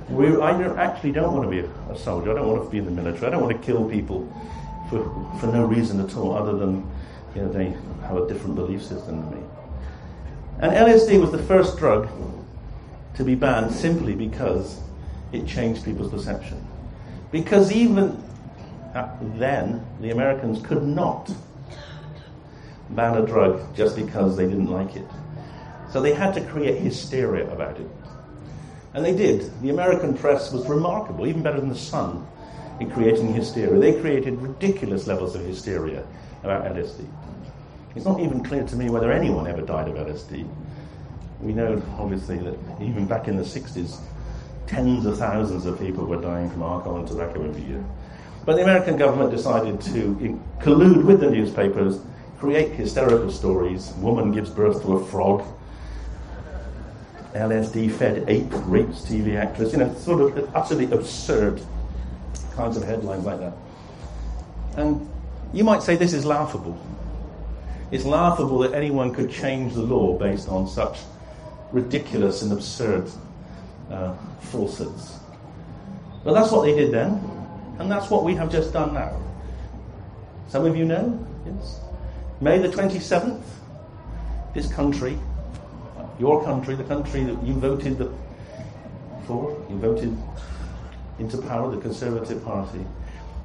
[0.10, 2.86] We, I actually don't want to be a, soldier, I don't want to be in
[2.86, 4.28] the military, I don't want to kill people
[4.90, 5.04] for,
[5.40, 6.90] for no reason at all other than
[7.36, 7.76] you know, they
[8.08, 9.48] have a different belief system than me.
[10.60, 12.10] And LSD was the first drug
[13.16, 14.82] to be banned simply because
[15.32, 16.66] it changed people's perception.
[17.32, 18.22] Because even
[19.36, 21.32] then, the Americans could not
[22.92, 25.06] ban a drug just because they didn't like it.
[25.92, 27.90] So they had to create hysteria about it.
[28.94, 29.52] And they did.
[29.62, 32.26] The American press was remarkable, even better than the Sun,
[32.80, 33.80] in creating hysteria.
[33.80, 36.04] They created ridiculous levels of hysteria
[36.44, 37.06] about LSD.
[37.96, 40.48] It's not even clear to me whether anyone ever died of LSD.
[41.42, 44.00] We know, obviously, that even back in the 60s,
[44.70, 47.84] tens of thousands of people were dying from alcohol and tobacco every year.
[48.46, 52.00] But the American government decided to collude with the newspapers,
[52.40, 53.92] create hysterical stories.
[53.98, 55.44] Woman gives birth to a frog.
[57.34, 59.72] LSD fed ape rapes TV actress.
[59.72, 61.62] You know, sort of utterly absurd
[62.56, 63.54] kinds of headlines like that.
[64.78, 65.10] And
[65.52, 66.80] you might say this is laughable.
[67.92, 71.00] It's laughable that anyone could change the law based on such
[71.72, 73.10] ridiculous and absurd
[73.92, 75.20] uh, falsehoods.
[76.24, 77.22] But that's what they did then,
[77.80, 79.20] and that's what we have just done now.
[80.48, 81.80] Some of you know, yes?
[82.42, 83.42] May the 27th,
[84.54, 85.18] this country,
[86.20, 88.12] your country, the country that you voted the,
[89.26, 90.18] for, you voted
[91.20, 92.86] into power, the Conservative Party,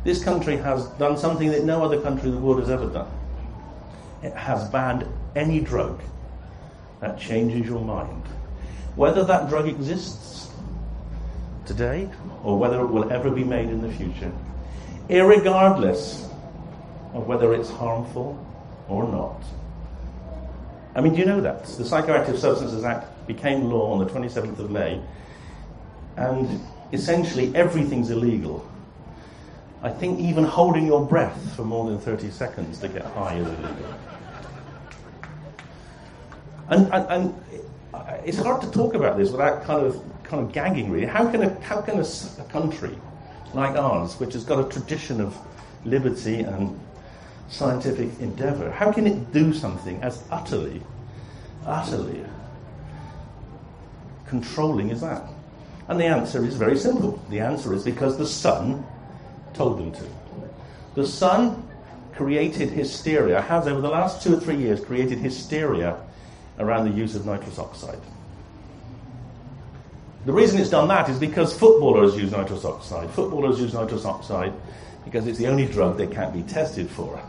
[0.05, 3.11] this country has done something that no other country in the world has ever done.
[4.23, 6.03] It has banned any drug
[7.01, 8.23] that changes your mind.
[8.97, 10.49] Whether that drug exists
[11.67, 12.09] today
[12.43, 14.33] or whether it will ever be made in the future,
[15.09, 16.29] regardless
[17.13, 18.39] of whether it's harmful
[18.89, 19.43] or not.
[20.95, 21.65] I mean, do you know that?
[21.65, 25.01] The Psychoactive Substances Act became law on the 27th of May,
[26.17, 26.61] and
[26.93, 28.69] essentially everything's illegal.
[29.83, 33.47] I think even holding your breath for more than 30 seconds to get high is
[33.47, 33.95] illegal.
[36.71, 37.45] And, and, and,
[38.25, 40.91] it's hard to talk about this without kind of kind of gagging.
[40.91, 42.97] Really, how can a how can a, a country
[43.55, 45.37] like ours, which has got a tradition of
[45.85, 46.79] liberty and
[47.49, 50.83] scientific endeavour, how can it do something as utterly,
[51.67, 52.25] utterly
[54.27, 55.23] controlling as that?
[55.89, 57.23] And the answer is very simple.
[57.31, 58.85] The answer is because the sun
[59.53, 60.05] told them to.
[60.95, 61.69] The sun
[62.15, 65.97] created hysteria, has over the last two or three years created hysteria
[66.59, 68.01] around the use of nitrous oxide.
[70.25, 73.11] The reason it's done that is because footballers use nitrous oxide.
[73.11, 74.55] Footballers use nitrous oxide
[75.05, 77.21] because it's the only drug they can't be tested for.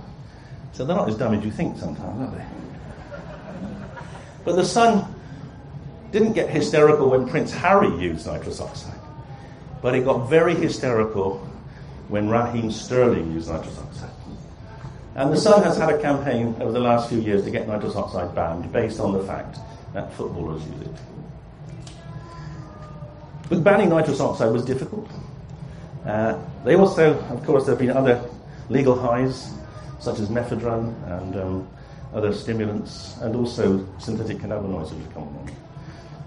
[0.72, 2.46] So they're not as dumb as you think sometimes, are they?
[4.46, 5.14] But the Sun
[6.12, 9.00] didn't get hysterical when Prince Harry used nitrous oxide,
[9.82, 11.38] but it got very hysterical
[12.08, 14.15] when Raheem Sterling used nitrous oxide.
[15.16, 17.96] And the Sun has had a campaign over the last few years to get nitrous
[17.96, 19.60] oxide banned based on the fact
[19.94, 20.96] that footballers use it.
[23.48, 25.10] But banning nitrous oxide was difficult.
[26.06, 28.22] Uh, they also, of course, there have been other
[28.68, 29.54] legal highs,
[30.00, 31.68] such as mephedrone and um,
[32.14, 35.50] other stimulants, and also synthetic cannabinoids which have come along.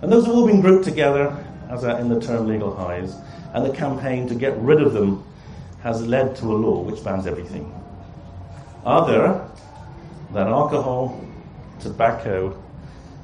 [0.00, 1.36] And those have all been grouped together
[1.68, 3.14] as a, in the term legal highs,
[3.52, 5.24] and the campaign to get rid of them
[5.82, 7.77] has led to a law which bans everything
[8.84, 9.48] other
[10.32, 11.24] than alcohol,
[11.80, 12.60] tobacco,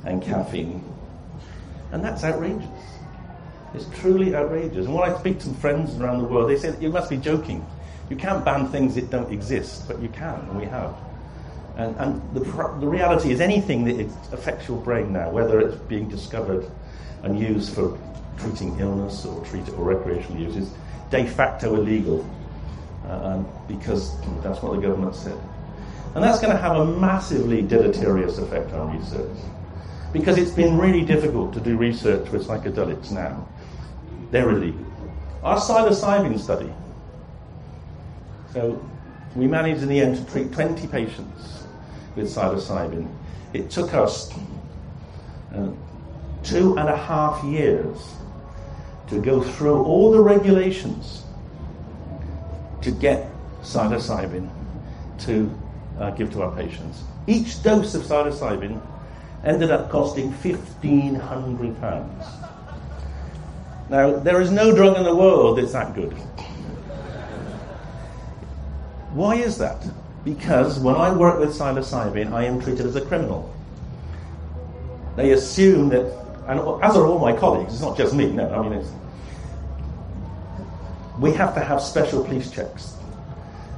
[0.05, 0.85] and caffeine.
[1.93, 2.69] And that's outrageous.
[3.75, 4.87] It's truly outrageous.
[4.87, 7.65] And when I speak to friends around the world, they say, You must be joking.
[8.11, 10.95] You can't ban things that don't exist, but you can, and we have.
[11.77, 16.09] And, and the, the reality is, anything that affects your brain now, whether it's being
[16.09, 16.71] discovered
[17.23, 17.99] and used for
[18.39, 20.71] treating illness or treat or recreational use, is
[21.11, 22.29] de facto illegal
[23.09, 25.39] uh, because that's what the government said.
[26.15, 29.37] And that's going to have a massively deleterious effect on research.
[30.13, 33.49] Because it's been really difficult to do research with psychedelics now.
[34.31, 34.87] They're illegal.
[35.43, 36.73] Our psilocybin study.
[38.53, 38.81] So,
[39.35, 41.65] We managed in the end to treat 20 patients
[42.15, 43.09] with psilocybin.
[43.53, 44.33] It took us
[45.53, 45.69] uh,
[46.45, 47.99] two and a half years
[49.09, 51.25] to go through all the regulations
[52.85, 53.31] to get
[53.63, 54.49] psilocybin
[55.21, 55.51] to
[55.99, 57.03] uh, give to our patients.
[57.27, 58.81] Each dose of psilocybin
[59.43, 62.41] ended up costing £1,500.
[63.91, 66.13] Now, there is no drug in the world that's that good.
[69.13, 69.87] Why is that?
[70.25, 73.55] Because when I work with psilocybin, I am treated as a criminal.
[75.17, 76.07] They assume that,
[76.49, 78.85] and as are all my colleagues, it's not just me, no, I mean,
[81.19, 82.97] we have to have special police checks.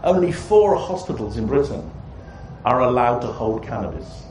[0.02, 1.90] Only four hospitals in Britain
[2.64, 4.24] are allowed to hold cannabis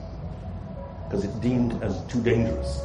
[1.06, 2.82] because it's deemed as too dangerous.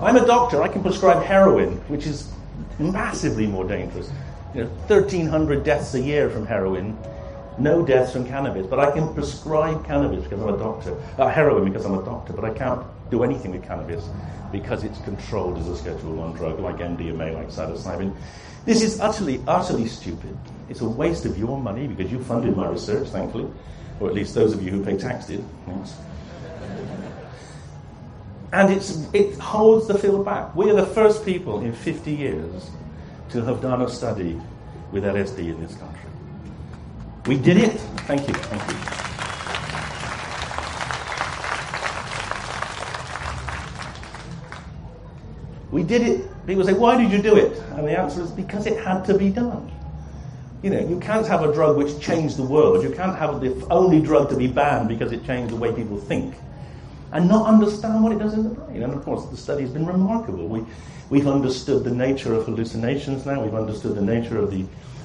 [0.00, 2.32] I'm a doctor, I can prescribe heroin, which is
[2.78, 4.10] massively more dangerous.
[4.54, 6.96] You know, 1,300 deaths a year from heroin,
[7.58, 11.64] no deaths from cannabis, but I can prescribe cannabis because I'm a doctor, uh, heroin
[11.64, 14.08] because I'm a doctor, but I can't do anything with cannabis
[14.52, 18.14] because it's controlled as a Schedule 1 drug like MDMA, like psilocybin.
[18.64, 20.36] This is utterly, utterly stupid.
[20.68, 23.48] It's a waste of your money because you funded my research, thankfully,
[24.00, 25.44] or at least those of you who pay tax did.
[25.66, 25.94] Thanks.
[28.52, 28.70] And
[29.14, 30.54] it holds the field back.
[30.56, 32.70] We are the first people in 50 years
[33.30, 34.40] to have done a study
[34.92, 36.10] with LSD in this country.
[37.26, 37.80] We did it.
[38.06, 38.34] Thank you.
[38.34, 39.05] Thank you.
[45.76, 46.46] We did it.
[46.46, 47.58] People say, why did you do it?
[47.72, 49.70] And the answer is because it had to be done.
[50.62, 52.82] You know, you can't have a drug which changed the world.
[52.82, 55.98] You can't have the only drug to be banned because it changed the way people
[55.98, 56.34] think
[57.12, 58.84] and not understand what it does in the brain.
[58.84, 60.48] And of course, the study has been remarkable.
[60.48, 60.64] We,
[61.10, 64.64] we've understood the nature of hallucinations now, we've understood the nature of the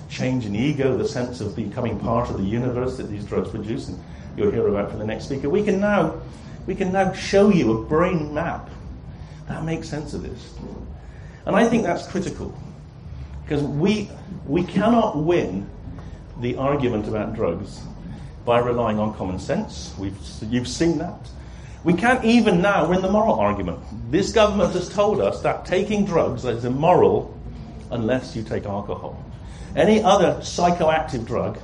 [0.10, 3.90] change in ego, the sense of becoming part of the universe that these drugs produce,
[3.90, 4.02] and
[4.38, 5.50] you'll hear about for the next speaker.
[5.50, 6.22] We can now,
[6.66, 8.70] we can now show you a brain map
[9.52, 10.54] that makes sense of this.
[11.45, 12.58] And I think that's critical
[13.43, 14.10] because we,
[14.45, 15.70] we cannot win
[16.39, 17.82] the argument about drugs
[18.45, 19.93] by relying on common sense.
[19.97, 21.30] We've, you've seen that.
[21.84, 23.80] We can't even now, we're in the moral argument.
[24.12, 27.38] This government has told us that taking drugs is immoral
[27.89, 29.24] unless you take alcohol.
[29.76, 31.60] Any other psychoactive drug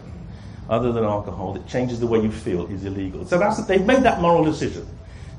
[0.70, 3.26] other than alcohol that changes the way you feel is illegal.
[3.26, 4.88] So that's, they've made that moral decision.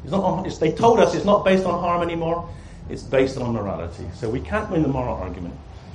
[0.08, 2.48] It's not on, it's, they told us it's not based on harm anymore,
[2.88, 4.06] it's based on morality.
[4.14, 5.52] So we can't win the moral argument.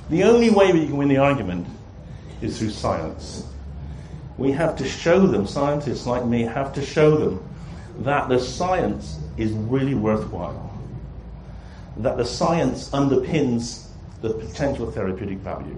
[0.08, 1.66] The only way we can win the argument
[2.40, 3.44] is through science.
[4.38, 7.44] We have to show them, scientists like me have to show them
[8.04, 10.78] that the science is really worthwhile,
[11.96, 13.88] that the science underpins
[14.20, 15.76] the potential therapeutic value.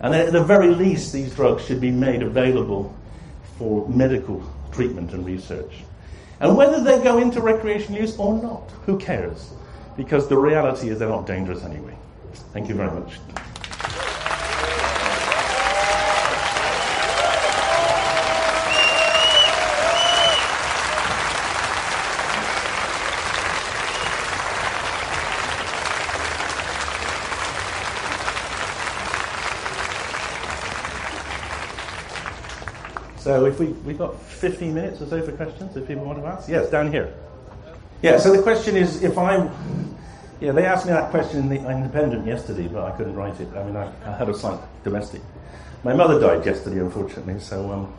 [0.00, 2.96] And at the very least, these drugs should be made available
[3.58, 4.42] for medical
[4.72, 5.82] treatment and research.
[6.40, 9.52] And whether they go into recreational use or not, who cares?
[9.96, 11.96] Because the reality is they're not dangerous anyway.
[12.52, 13.18] Thank you very much.
[33.24, 36.26] So if we, we've got 15 minutes or so for questions, if people want to
[36.26, 36.46] ask.
[36.46, 37.10] Yes, down here.
[38.02, 39.50] Yeah, so the question is, if I'm...
[40.42, 43.48] Yeah, they asked me that question in the Independent yesterday, but I couldn't write it.
[43.56, 45.22] I mean, I, I had a slight domestic.
[45.84, 47.94] My mother died yesterday, unfortunately, so, um,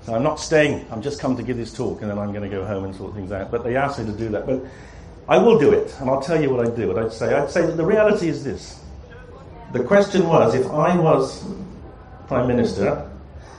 [0.00, 0.86] so I'm not staying.
[0.90, 2.96] I'm just come to give this talk, and then I'm going to go home and
[2.96, 3.50] sort things out.
[3.50, 4.46] But they asked me to do that.
[4.46, 4.64] But
[5.28, 6.88] I will do it, and I'll tell you what I'd do.
[6.88, 8.80] What I'd say, I'd say that the reality is this.
[9.74, 11.44] The question was, if I was
[12.28, 13.10] Prime Minister,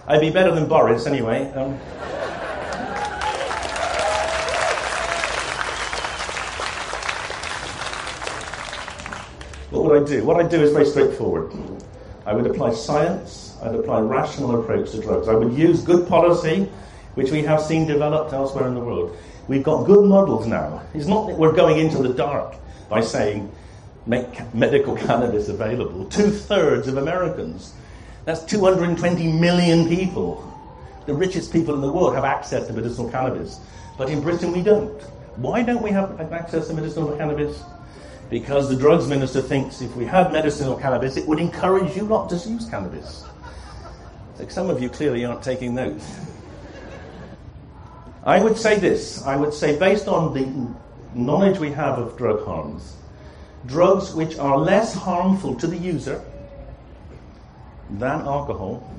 [0.08, 1.52] I'd be better than Boris anyway.
[1.54, 1.74] Um,
[9.72, 10.24] what would I do?
[10.24, 11.52] What I'd do is very straightforward.
[12.24, 15.28] I would apply science, I'd apply rational approach to drugs.
[15.28, 16.70] I would use good policy,
[17.16, 19.18] which we have seen developed elsewhere in the world.
[19.48, 20.84] We've got good models now.
[20.94, 22.56] It's not that we're going into the dark
[22.90, 23.52] by saying
[24.06, 26.06] make medical cannabis available.
[26.06, 27.74] Two thirds of Americans
[28.26, 30.52] that's 220 million people.
[31.06, 33.60] The richest people in the world have access to medicinal cannabis.
[33.98, 35.00] But in Britain, we don't.
[35.38, 37.64] Why don't we have access to medicinal cannabis?
[38.30, 42.30] Because the drugs minister thinks if we had medicinal cannabis, it would encourage you not
[42.30, 43.24] to use cannabis.
[44.38, 46.20] So some of you clearly aren't taking notes.
[48.24, 50.74] I would say this I would say, based on the
[51.14, 52.96] knowledge we have of drug harms,
[53.68, 56.26] drugs which are less harmful to the user
[57.90, 58.90] than alcohol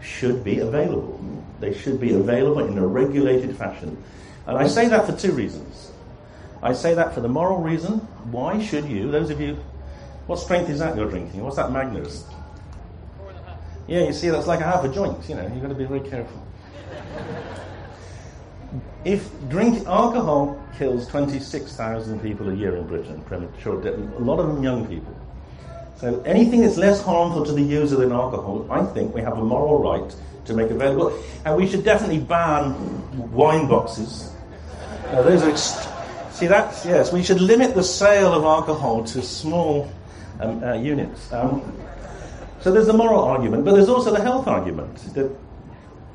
[0.00, 1.20] should be available.
[1.60, 4.02] They should be available in a regulated fashion.
[4.46, 5.90] And I say that for two reasons.
[6.62, 7.98] I say that for the moral reason.
[8.30, 9.58] Why should you, those of you,
[10.26, 11.42] what strength is that you're drinking?
[11.42, 12.22] What's that Magners?
[13.86, 15.28] Yeah, you see, that's like a half a joint.
[15.28, 16.44] You know, you've got to be very careful.
[19.04, 24.62] if drink alcohol kills 26,000 people a year in Britain, premature a lot of them
[24.62, 25.14] young people.
[25.98, 29.44] So anything that's less harmful to the user than alcohol, I think we have a
[29.44, 31.18] moral right to make available.
[31.44, 34.30] And we should definitely ban wine boxes.
[35.06, 35.88] Now, those are ex-
[36.32, 37.12] see that's yes.
[37.12, 39.90] We should limit the sale of alcohol to small
[40.40, 41.32] um, uh, units.
[41.32, 41.62] Um,
[42.60, 45.30] so there's the moral argument, but there's also the health argument that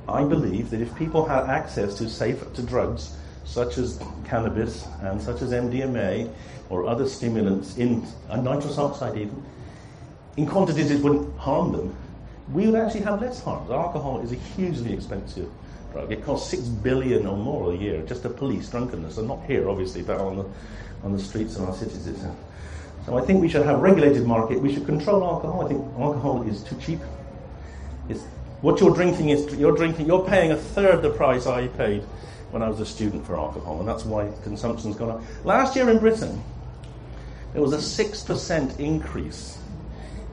[0.07, 3.15] I believe that if people had access to safe to drugs
[3.45, 6.32] such as cannabis and such as MDMA
[6.69, 9.43] or other stimulants in and nitrous oxide even
[10.38, 11.95] in quantities that wouldn't harm them,
[12.53, 13.69] we would actually have less harm.
[13.71, 15.49] Alcohol is a hugely expensive
[15.91, 16.11] drug.
[16.11, 19.69] It costs six billion or more a year just to police drunkenness, and not here,
[19.69, 20.45] obviously, but on the
[21.03, 22.07] on the streets of our cities.
[22.07, 22.36] Itself.
[23.05, 24.61] So I think we should have a regulated market.
[24.61, 25.65] We should control alcohol.
[25.65, 26.99] I think alcohol is too cheap.
[28.09, 28.21] It's,
[28.61, 30.05] what you're drinking is you're drinking.
[30.05, 32.03] You're paying a third the price I paid
[32.51, 35.21] when I was a student for alcohol, and that's why consumption's gone up.
[35.43, 36.43] Last year in Britain,
[37.53, 39.57] there was a six percent increase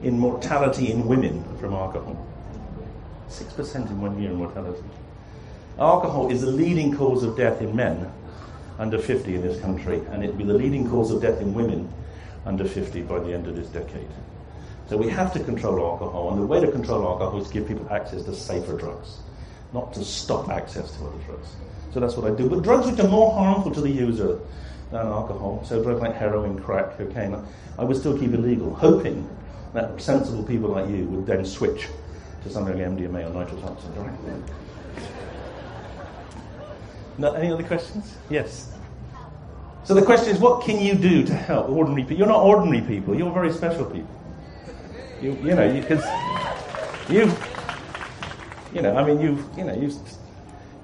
[0.03, 2.27] in mortality in women from alcohol.
[3.29, 4.85] 6% in one year in mortality.
[5.79, 8.11] Alcohol is the leading cause of death in men
[8.79, 11.93] under 50 in this country, and it'll be the leading cause of death in women
[12.47, 14.09] under 50 by the end of this decade.
[14.89, 17.69] So we have to control alcohol, and the way to control alcohol is to give
[17.69, 19.19] people access to safer drugs,
[19.73, 21.49] not to stop access to other drugs.
[21.93, 22.49] So that's what I do.
[22.49, 24.39] But drugs which are more harmful to the user
[24.91, 27.37] than alcohol, so drugs like heroin, crack, cocaine,
[27.79, 29.29] I would still keep illegal, hoping
[29.75, 31.89] that sensible people like you would then switch
[32.43, 34.15] to something like MDMA or nitrous oxide, right?
[37.37, 38.15] Any other questions?
[38.31, 38.73] Yes.
[39.85, 42.19] So the question is, what can you do to help ordinary people?
[42.19, 43.17] You're not ordinary people.
[43.17, 44.11] You're very special people.
[45.21, 46.05] You, you know, because
[47.11, 47.49] you, you've,
[48.73, 49.99] you know, I mean, you've, you know, you've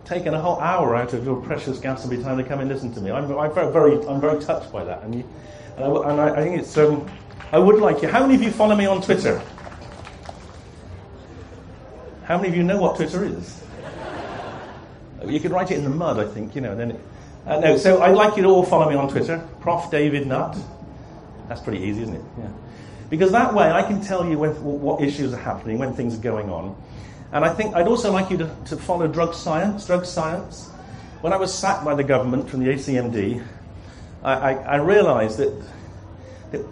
[0.05, 3.01] taken a whole hour out of your precious Gatsby time to come and listen to
[3.01, 3.13] me.
[3.13, 5.25] I'm, I'm very, very, I'm very touched by that, and, you,
[5.77, 6.77] and, I, and I, I think it's.
[6.77, 7.09] Um,
[7.53, 8.09] I would like you.
[8.09, 9.41] How many of you follow me on Twitter?
[12.25, 13.63] How many of you know what Twitter is?
[15.27, 16.75] You could write it in the mud, I think, you know.
[16.75, 17.01] Then, it,
[17.47, 17.77] uh, no.
[17.77, 20.57] So I'd like you to all follow me on Twitter, Prof David Nutt.
[21.49, 22.25] That's pretty easy, isn't it?
[22.39, 22.49] Yeah.
[23.11, 26.23] Because that way I can tell you when, what issues are happening, when things are
[26.23, 26.77] going on.
[27.33, 29.87] And I think I'd also like you to, to follow drug science.
[29.87, 30.71] Drug science.
[31.21, 33.45] When I was sacked by the government from the ACMD,
[34.23, 35.53] I, I, I realised that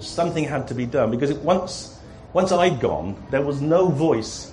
[0.02, 2.00] something had to be done because it, once,
[2.32, 4.52] once I'd gone, there was no voice.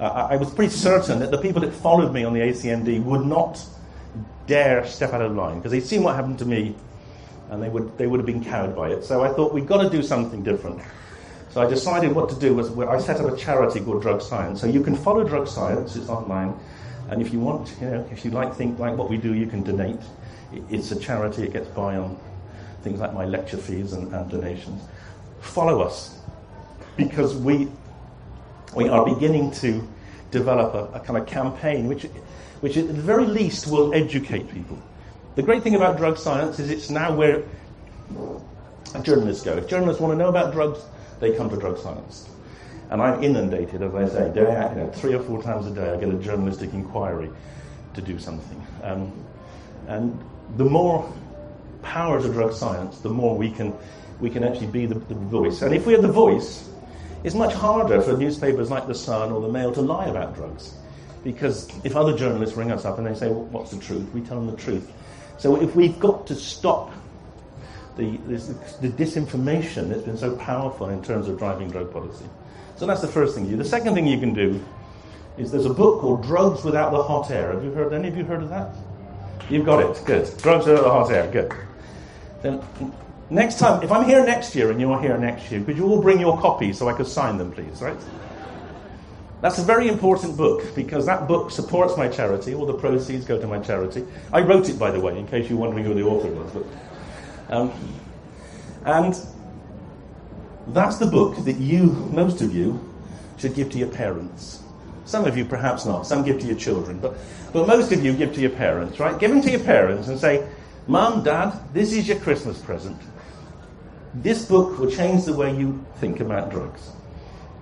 [0.00, 3.24] Uh, I was pretty certain that the people that followed me on the ACMD would
[3.24, 3.64] not
[4.46, 6.74] dare step out of line because they'd seen what happened to me
[7.50, 9.04] and they would, they would have been cowed by it.
[9.04, 10.80] So I thought, we've got to do something different.
[11.50, 14.60] So I decided what to do was I set up a charity called Drug Science.
[14.60, 16.58] So you can follow Drug Science, it's online.
[17.10, 19.46] And if you want, you know, if you like think like what we do, you
[19.46, 20.00] can donate.
[20.70, 22.18] It's a charity, it gets by on
[22.82, 24.82] things like my lecture fees and, and donations.
[25.40, 26.18] Follow us
[26.96, 27.68] because we,
[28.76, 29.86] we are beginning to
[30.30, 32.04] develop a, a kind of campaign which,
[32.60, 34.78] which at the very least will educate people.
[35.34, 37.42] The great thing about drug science is it's now where
[39.02, 39.56] journalists go.
[39.56, 40.80] If journalists want to know about drugs,
[41.20, 42.28] they come to drug science.
[42.90, 45.90] And I'm inundated, as I say, day, you know, three or four times a day
[45.90, 47.30] I get a journalistic inquiry
[47.94, 48.66] to do something.
[48.82, 49.12] Um,
[49.88, 50.18] and
[50.58, 51.10] the more
[51.82, 53.74] power to drug science, the more we can,
[54.20, 55.62] we can actually be the, the voice.
[55.62, 56.68] And if we are the voice,
[57.24, 60.74] it's much harder for newspapers like The Sun or The Mail to lie about drugs.
[61.22, 64.12] Because if other journalists ring us up and they say, well, What's the truth?
[64.12, 64.90] we tell them the truth.
[65.38, 66.92] So if we've got to stop
[67.96, 68.16] the,
[68.80, 72.24] the, disinformation that's been so powerful in terms of driving drug policy.
[72.76, 73.56] So that's the first thing you do.
[73.58, 74.64] The second thing you can do
[75.36, 77.52] is there's a book called Drugs Without the Hot Air.
[77.52, 78.74] Have you heard, any of you heard of that?
[79.50, 80.02] You've got it.
[80.06, 80.24] Good.
[80.38, 81.30] Drugs Without the Hot Air.
[81.30, 81.52] Good.
[82.42, 82.62] Then
[83.30, 86.02] next time, if I'm here next year and you're here next year, could you all
[86.02, 87.96] bring your copies so I could sign them, please, right?
[89.40, 92.54] That's a very important book because that book supports my charity.
[92.54, 94.04] All the proceeds go to my charity.
[94.32, 96.52] I wrote it, by the way, in case you're wondering who the author was.
[96.52, 97.72] But, um,
[98.84, 99.16] and
[100.68, 102.88] that's the book that you, most of you,
[103.36, 104.62] should give to your parents.
[105.04, 106.06] Some of you perhaps not.
[106.06, 107.00] Some give to your children.
[107.00, 107.16] But,
[107.52, 109.18] but most of you give to your parents, right?
[109.18, 110.48] Give them to your parents and say,
[110.88, 113.00] Mum, Dad, this is your Christmas present.
[114.14, 116.90] This book will change the way you think about drugs.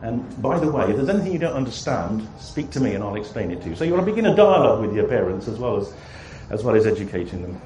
[0.02, 3.16] And by the way, if there's anything you don't understand, speak to me and I'll
[3.16, 3.76] explain it to you.
[3.76, 5.92] So you want to begin a dialogue with your parents as well as,
[6.48, 7.60] as well as educating them.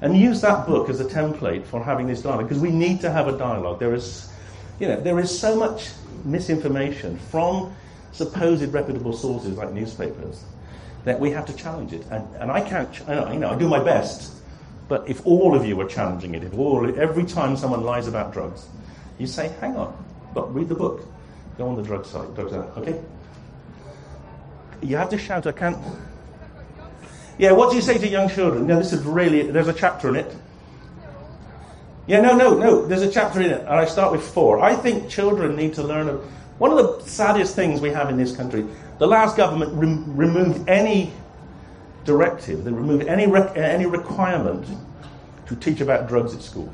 [0.00, 3.10] And use that book as a template for having this dialogue, because we need to
[3.10, 3.80] have a dialogue.
[3.80, 4.30] There is,
[4.78, 5.90] you know, there is so much
[6.24, 7.74] misinformation from
[8.12, 10.44] supposed reputable sources like newspapers
[11.04, 12.06] that we have to challenge it.
[12.10, 12.96] And, and I can't,
[13.32, 14.32] you know, I do my best,
[14.88, 18.32] but if all of you are challenging it, if all, every time someone lies about
[18.32, 18.66] drugs,
[19.18, 19.96] you say, hang on,
[20.34, 21.06] but read the book.
[21.56, 23.00] Go on the drug site, drug site, okay?
[24.82, 25.78] You have to shout, I can't.
[27.38, 28.66] Yeah, what do you say to young children?
[28.66, 30.36] No, this is really, there's a chapter in it.
[32.06, 34.60] Yeah, no, no, no, there's a chapter in it, and I start with four.
[34.60, 36.08] I think children need to learn.
[36.58, 38.66] One of the saddest things we have in this country,
[38.98, 41.12] the last government removed any
[42.04, 44.66] directive, they removed any, rec- any requirement
[45.46, 46.72] to teach about drugs at school.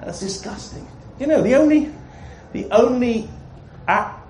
[0.00, 0.86] That's disgusting.
[1.18, 1.92] You know, the only
[2.52, 3.28] the only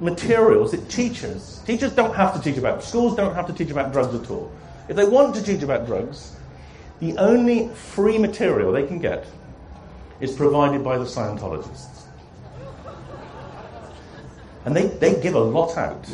[0.01, 3.93] materials that teachers, teachers don't have to teach about, schools don't have to teach about
[3.93, 4.53] drugs at all.
[4.89, 6.37] If they want to teach about drugs,
[7.01, 9.27] the only free material they can get
[10.21, 12.03] is provided by the Scientologists.
[14.65, 16.05] And they, they give a lot out.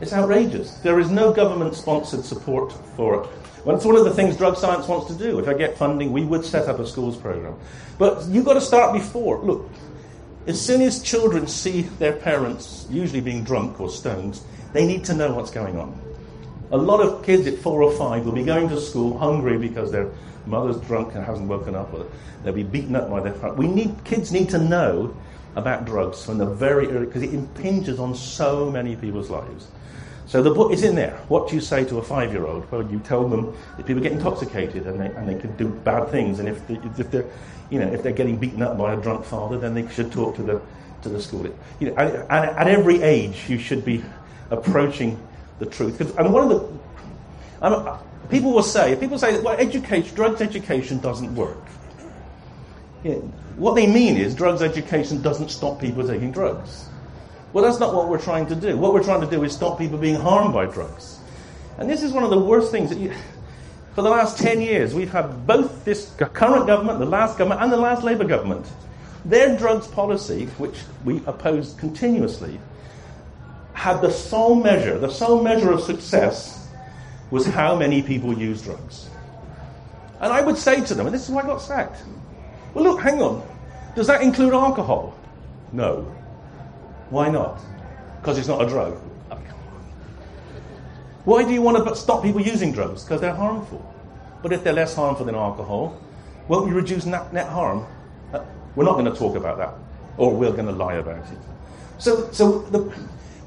[0.00, 0.72] It's outrageous.
[0.78, 3.30] There is no government sponsored support for it.
[3.64, 5.38] Well, it's one of the things drug science wants to do.
[5.38, 7.56] If I get funding, we would set up a schools program.
[7.98, 9.38] But you've got to start before.
[9.42, 9.70] Look,
[10.46, 14.38] as soon as children see their parents usually being drunk or stoned,
[14.72, 15.98] they need to know what's going on.
[16.70, 19.90] A lot of kids at four or five will be going to school hungry because
[19.90, 20.10] their
[20.44, 22.06] mother's drunk and hasn't woken up, or
[22.44, 23.54] they'll be beaten up by their father.
[23.54, 25.16] We need kids need to know
[25.56, 29.68] about drugs from the very early because it impinges on so many people's lives.
[30.26, 31.16] So the book is in there.
[31.28, 32.70] What do you say to a five-year-old?
[32.70, 36.10] Well, you tell them that people get intoxicated and they, and they can do bad
[36.10, 37.26] things, and if, they, if they're
[37.70, 40.36] you know, if they're getting beaten up by a drunk father, then they should talk
[40.36, 40.60] to the,
[41.02, 41.46] to the school.
[41.80, 44.04] You know, and at every age, you should be
[44.50, 45.20] approaching
[45.58, 46.00] the truth.
[46.18, 46.78] And one of the,
[47.62, 47.98] I'm,
[48.28, 51.58] people will say, people say, well, education, drugs education doesn't work.
[53.02, 56.88] You know, what they mean is drugs education doesn't stop people taking drugs.
[57.52, 58.76] Well, that's not what we're trying to do.
[58.76, 61.18] What we're trying to do is stop people being harmed by drugs.
[61.78, 63.12] And this is one of the worst things that you,
[63.94, 67.72] for the last 10 years, we've had both this current government, the last government, and
[67.72, 68.66] the last Labour government.
[69.24, 72.60] Their drugs policy, which we opposed continuously,
[73.72, 76.68] had the sole measure, the sole measure of success
[77.30, 79.08] was how many people use drugs.
[80.20, 82.02] And I would say to them, and this is why I got sacked,
[82.72, 83.46] well, look, hang on.
[83.94, 85.14] Does that include alcohol?
[85.72, 86.15] No.
[87.10, 87.60] Why not?
[88.20, 88.98] Because it's not a drug.
[91.24, 93.02] Why do you want to stop people using drugs?
[93.02, 93.84] Because they're harmful.
[94.42, 96.00] But if they're less harmful than alcohol,
[96.46, 97.84] won't you reduce net, net harm?
[98.32, 98.44] Uh,
[98.76, 99.74] we're not going to talk about that,
[100.18, 101.38] or we're going to lie about it.
[101.98, 102.92] So, so the,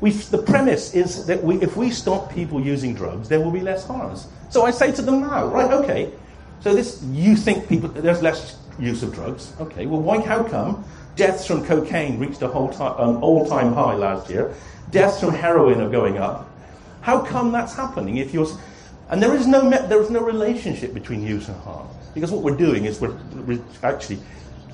[0.02, 3.62] we, the premise is that we, if we stop people using drugs, there will be
[3.62, 4.28] less harms.
[4.50, 6.12] So I say to them now, right, okay,
[6.60, 9.54] so this, you think people, there's less use of drugs.
[9.62, 10.84] Okay, well, why, how come
[11.20, 14.56] deaths from cocaine reached a whole time, um, all-time high last year?
[14.90, 16.50] Deaths from heroin are going up.
[17.02, 18.48] How come that's happening if you're.
[19.10, 21.88] And there is no, there is no relationship between use and harm.
[22.14, 23.16] Because what we're doing is we're,
[23.46, 24.20] we're actually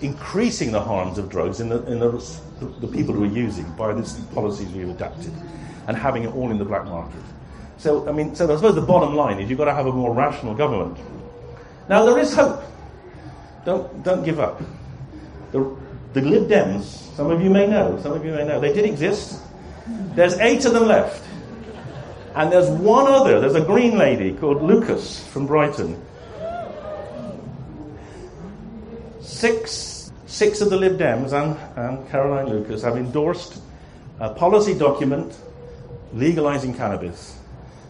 [0.02, 2.12] increasing the harms of drugs in, the, in the,
[2.80, 5.32] the, people who are using by these policies we've adapted
[5.88, 7.22] and having it all in the black market.
[7.78, 9.92] So, I mean, so I suppose the bottom line is you've got to have a
[9.92, 10.98] more rational government.
[11.88, 12.62] Now, there is hope.
[13.64, 14.62] Don't, don't give up.
[15.52, 15.76] The,
[16.16, 16.84] the Lib Dems,
[17.18, 19.42] some of you may know, some of you may know, they did exist.
[20.16, 21.22] There's eight of them left.
[22.36, 26.02] And there's one other, there's a green lady called Lucas from Brighton.
[29.20, 33.62] Six, six of the Lib Dems and, and Caroline Lucas have endorsed
[34.22, 35.38] a policy document
[36.14, 37.38] legalizing cannabis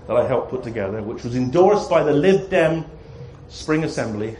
[0.07, 2.86] that I helped put together, which was endorsed by the Lib Dem
[3.49, 4.36] Spring Assembly.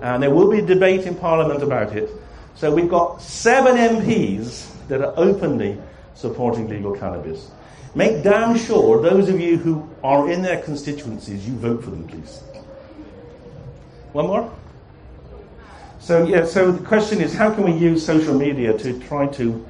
[0.00, 2.08] And there will be a debate in Parliament about it.
[2.54, 5.78] So we've got seven MPs that are openly
[6.14, 7.50] supporting legal cannabis.
[7.94, 12.06] Make damn sure those of you who are in their constituencies, you vote for them,
[12.06, 12.40] please.
[14.12, 14.52] One more?
[16.00, 19.64] So, yeah, so the question is how can we use social media to try to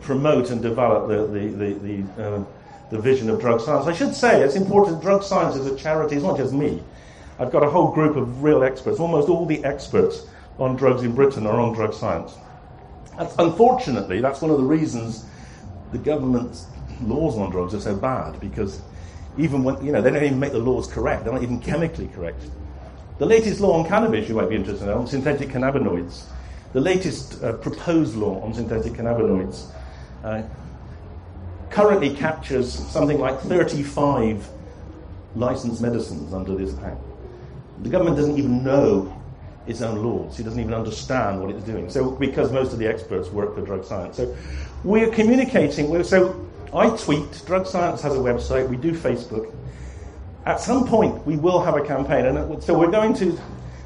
[0.00, 2.44] promote and develop the, the, the, the, uh,
[2.90, 3.86] the vision of drug science?
[3.86, 6.82] I should say it's important, drug science is a charity, it's not just me.
[7.38, 8.98] I've got a whole group of real experts.
[8.98, 10.26] Almost all the experts
[10.58, 12.34] on drugs in Britain are on drug science.
[13.16, 15.24] That's, unfortunately, that's one of the reasons
[15.92, 16.66] the government's
[17.02, 18.80] laws on drugs are so bad because
[19.36, 22.08] even when, you know, they don't even make the laws correct, they're not even chemically
[22.08, 22.42] correct.
[23.18, 26.24] The latest law on cannabis, you might be interested in, on synthetic cannabinoids,
[26.72, 29.66] the latest uh, proposed law on synthetic cannabinoids
[30.22, 30.42] uh,
[31.70, 34.48] currently captures something like 35
[35.34, 37.00] licensed medicines under this act.
[37.82, 39.17] The government doesn't even know
[39.68, 40.36] its own laws.
[40.36, 41.90] He doesn't even understand what it's doing.
[41.90, 44.34] So, because most of the experts work for drug science, so
[44.82, 45.90] we're communicating.
[45.90, 47.42] We're, so, I tweet.
[47.46, 48.68] Drug Science has a website.
[48.68, 49.54] We do Facebook.
[50.44, 53.32] At some point, we will have a campaign, and so we're going to.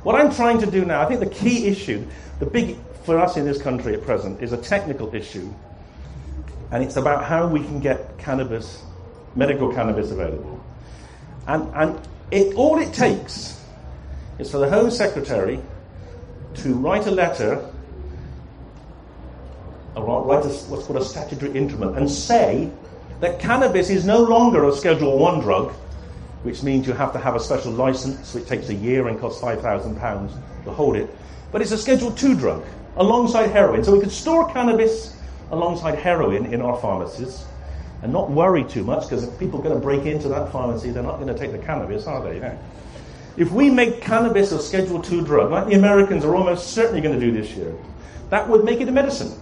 [0.03, 2.05] What I'm trying to do now, I think the key issue,
[2.41, 5.53] the big for us in this country at present, is a technical issue,
[6.71, 8.83] and it's about how we can get cannabis,
[9.35, 10.63] medical cannabis, available.
[11.47, 13.61] And, and it, all it takes
[14.39, 15.61] is for the Home Secretary
[16.57, 17.65] to write a letter,
[19.95, 22.71] or write a, what's called a statutory instrument, and say
[23.21, 25.73] that cannabis is no longer a Schedule 1 drug,
[26.43, 29.41] which means you have to have a special license, which takes a year and costs
[29.41, 30.33] £5,000
[30.65, 31.09] to hold it,
[31.51, 32.65] but it's a Schedule 2 drug
[32.97, 33.85] alongside heroin.
[33.85, 35.17] So we could store cannabis
[35.51, 37.45] alongside heroin in our pharmacies
[38.03, 40.91] and not worry too much because if people are going to break into that pharmacy,
[40.91, 42.57] they're not going to take the cannabis, are they?
[43.37, 47.19] If we make cannabis a Schedule 2 drug, like the Americans are almost certainly going
[47.19, 47.75] to do this year,
[48.31, 49.33] that would make it a medicine.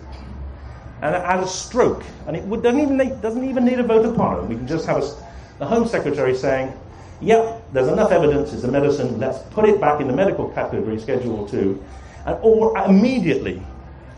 [1.03, 4.05] And as a stroke, and it would, doesn't, even need, doesn't even need a vote
[4.05, 4.51] of parliament.
[4.51, 5.17] We can just have a,
[5.59, 6.73] the Home Secretary saying,
[7.21, 10.99] yep, there's enough evidence, it's a medicine, let's put it back in the medical category,
[10.99, 11.83] Schedule 2,
[12.27, 13.63] and or uh, immediately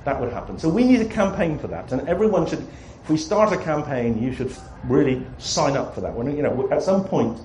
[0.04, 0.58] that would happen.
[0.58, 2.66] So we need a campaign for that, and everyone should
[3.02, 4.54] if we start a campaign, you should
[4.84, 6.14] really sign up for that.
[6.14, 7.40] When, you know, at some point,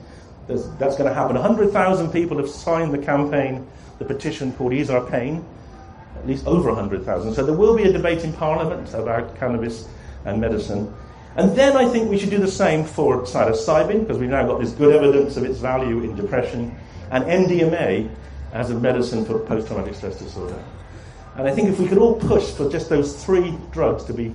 [0.47, 1.35] that's going to happen.
[1.35, 3.67] 100,000 people have signed the campaign,
[3.99, 5.45] the petition called Ease Our Pain,
[6.17, 7.33] at least over 100,000.
[7.33, 9.87] So there will be a debate in Parliament about cannabis
[10.25, 10.93] and medicine.
[11.35, 14.59] And then I think we should do the same for psilocybin, because we've now got
[14.59, 16.75] this good evidence of its value in depression,
[17.11, 18.09] and MDMA
[18.53, 20.57] as a medicine for post traumatic stress disorder.
[21.35, 24.33] And I think if we could all push for just those three drugs to be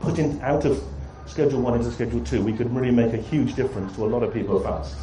[0.00, 0.82] put in, out of
[1.26, 4.22] Schedule 1 into Schedule 2, we could really make a huge difference to a lot
[4.22, 4.94] of people fast.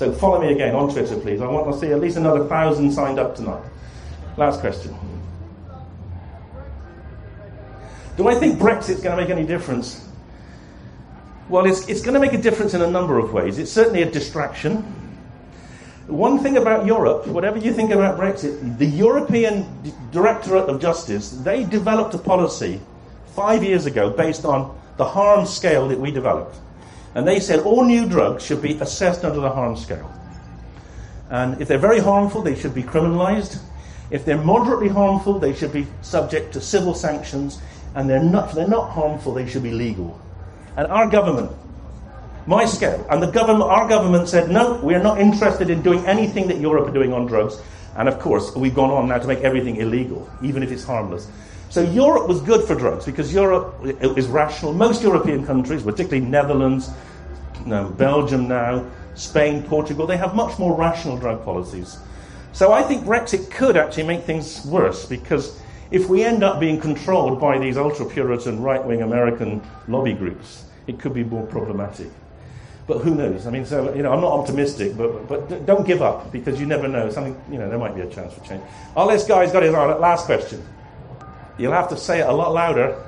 [0.00, 1.42] So follow me again on Twitter, please.
[1.42, 3.62] I want to see at least another thousand signed up tonight.
[4.38, 4.96] Last question.
[8.16, 10.08] Do I think Brexit's going to make any difference?
[11.50, 13.58] Well, it's, it's going to make a difference in a number of ways.
[13.58, 14.76] It's certainly a distraction.
[16.06, 19.66] One thing about Europe, whatever you think about Brexit, the European
[20.12, 22.80] Directorate of Justice, they developed a policy
[23.34, 26.56] five years ago based on the harm scale that we developed.
[27.14, 30.12] And they said all new drugs should be assessed under the harm scale.
[31.30, 33.60] And if they're very harmful, they should be criminalized.
[34.10, 37.60] If they're moderately harmful, they should be subject to civil sanctions.
[37.94, 40.20] And they're not, if they're not harmful, they should be legal.
[40.76, 41.50] And our government,
[42.46, 46.48] my scale, and the government, our government said, no, we're not interested in doing anything
[46.48, 47.60] that Europe are doing on drugs.
[47.96, 51.28] And of course, we've gone on now to make everything illegal, even if it's harmless.
[51.70, 54.72] So Europe was good for drugs because Europe is rational.
[54.72, 56.90] Most European countries, particularly Netherlands,
[57.96, 61.96] Belgium now, Spain, Portugal, they have much more rational drug policies.
[62.52, 65.60] So I think Brexit could actually make things worse because
[65.92, 70.64] if we end up being controlled by these ultra Puritan right wing American lobby groups,
[70.88, 72.08] it could be more problematic.
[72.88, 73.46] But who knows?
[73.46, 76.66] I mean, so you know, I'm not optimistic, but but don't give up because you
[76.66, 77.10] never know.
[77.10, 78.62] Something you know, there might be a chance for change.
[78.96, 80.60] Our last guy's got his last question.
[81.60, 83.04] You'll have to say it a lot louder.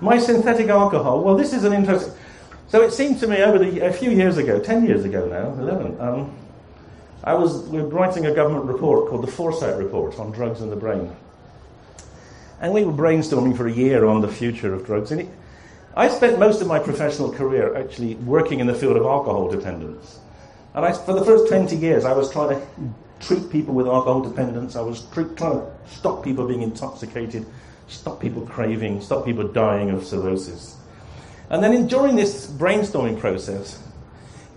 [0.00, 1.22] My synthetic alcohol.
[1.22, 2.12] Well, this is an interesting.
[2.68, 5.58] So it seemed to me over the, a few years ago, ten years ago now,
[5.62, 5.98] eleven.
[5.98, 6.36] Um,
[7.24, 10.68] I was we were writing a government report called the Foresight Report on drugs in
[10.68, 11.14] the brain,
[12.60, 15.10] and we were brainstorming for a year on the future of drugs.
[15.10, 15.28] And it,
[15.96, 20.18] I spent most of my professional career actually working in the field of alcohol dependence.
[20.74, 22.66] And I, for the first 20 years, I was trying to
[23.22, 24.76] treat people with alcohol dependence.
[24.76, 27.46] I was trying to stop people being intoxicated,
[27.88, 30.76] stop people craving, stop people dying of cirrhosis.
[31.48, 33.80] And then in, during this brainstorming process,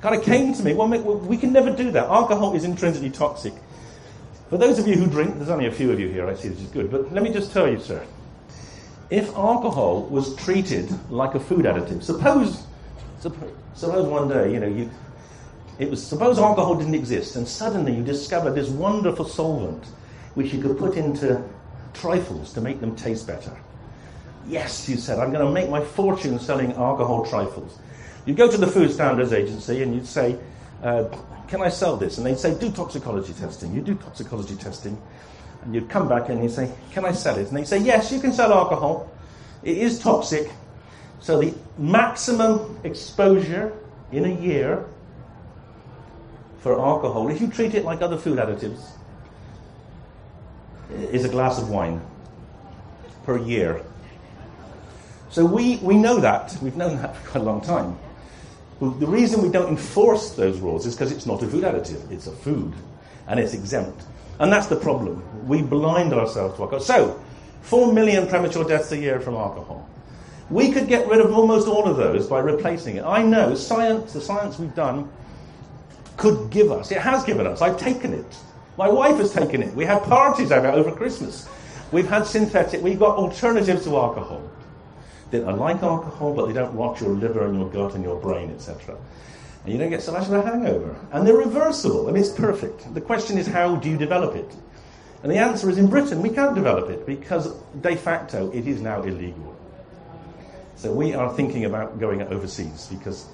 [0.01, 2.05] kind of came to me, well, we can never do that.
[2.05, 3.53] Alcohol is intrinsically toxic.
[4.49, 6.49] For those of you who drink, there's only a few of you here, I see,
[6.49, 8.05] which is good, but let me just tell you, sir.
[9.09, 12.63] If alcohol was treated like a food additive, suppose,
[13.19, 14.89] suppose, suppose one day, you know, you,
[15.77, 19.83] it was suppose alcohol didn't exist, and suddenly you discover this wonderful solvent
[20.35, 21.41] which you could put into
[21.93, 23.51] trifles to make them taste better.
[24.47, 27.79] Yes, you said, I'm going to make my fortune selling alcohol trifles.
[28.25, 30.37] You go to the Food Standards Agency and you'd say,
[30.83, 31.05] uh,
[31.47, 32.17] Can I sell this?
[32.17, 33.73] And they'd say, Do toxicology testing.
[33.73, 35.01] You do toxicology testing.
[35.63, 37.47] And you'd come back and you'd say, Can I sell it?
[37.47, 39.11] And they'd say, Yes, you can sell alcohol.
[39.63, 40.51] It is toxic.
[41.19, 43.73] So the maximum exposure
[44.11, 44.85] in a year
[46.65, 48.83] for alcohol, if you treat it like other food additives,
[51.11, 52.01] is a glass of wine
[53.23, 53.83] per year.
[55.29, 56.57] So we, we know that.
[56.63, 57.95] We've known that for quite a long time.
[58.79, 62.11] But the reason we don't enforce those rules is because it's not a food additive.
[62.11, 62.73] It's a food.
[63.27, 64.01] And it's exempt.
[64.39, 65.21] And that's the problem.
[65.47, 66.83] We blind ourselves to alcohol.
[66.83, 67.21] So,
[67.61, 69.87] 4 million premature deaths a year from alcohol.
[70.49, 73.03] We could get rid of almost all of those by replacing it.
[73.03, 75.11] I know science, the science we've done,
[76.17, 76.91] could give us.
[76.91, 77.61] It has given us.
[77.61, 78.37] I've taken it.
[78.77, 79.73] My wife has taken it.
[79.73, 81.47] We had parties over, over Christmas.
[81.91, 84.49] We've had synthetic, we've got alternatives to alcohol
[85.31, 88.19] that are like alcohol, but they don't rot your liver and your gut and your
[88.19, 88.97] brain, etc.
[89.63, 90.95] And you don't get so much of a hangover.
[91.11, 92.07] And they're reversible.
[92.07, 92.93] I mean, it's perfect.
[92.93, 94.51] The question is, how do you develop it?
[95.23, 97.51] And the answer is in Britain, we can't develop it because
[97.81, 99.55] de facto it is now illegal.
[100.75, 103.25] So we are thinking about going overseas because,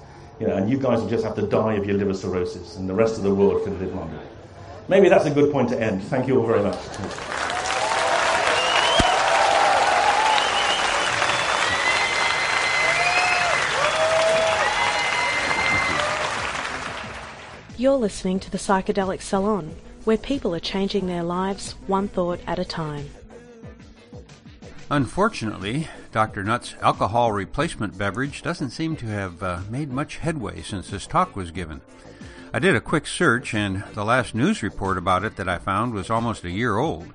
[0.42, 2.88] you know, and you guys will just have to die of your liver cirrhosis and
[2.88, 4.18] the rest of the world can live longer.
[4.88, 6.02] Maybe that's a good point to end.
[6.02, 6.76] Thank you all very much.
[17.78, 22.58] You're listening to the Psychedelic Salon, where people are changing their lives one thought at
[22.58, 23.10] a time.
[24.92, 26.44] Unfortunately, Dr.
[26.44, 31.34] Nutt's alcohol replacement beverage doesn't seem to have uh, made much headway since this talk
[31.34, 31.80] was given.
[32.52, 35.94] I did a quick search, and the last news report about it that I found
[35.94, 37.10] was almost a year old.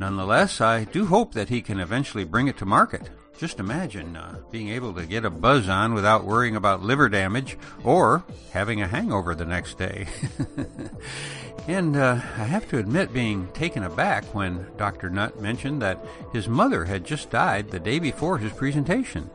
[0.00, 3.08] Nonetheless, I do hope that he can eventually bring it to market.
[3.38, 7.56] Just imagine uh, being able to get a buzz on without worrying about liver damage
[7.84, 10.08] or having a hangover the next day.
[11.66, 15.08] and uh, I have to admit being taken aback when Dr.
[15.08, 19.30] Nutt mentioned that his mother had just died the day before his presentation.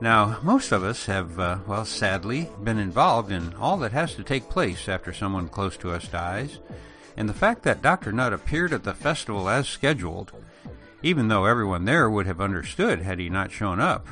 [0.00, 4.22] Now, most of us have, uh, well, sadly, been involved in all that has to
[4.22, 6.60] take place after someone close to us dies,
[7.16, 8.12] and the fact that Dr.
[8.12, 10.30] Nutt appeared at the festival as scheduled,
[11.02, 14.06] even though everyone there would have understood had he not shown up,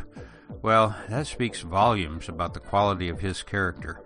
[0.63, 4.01] well, that speaks volumes about the quality of his character.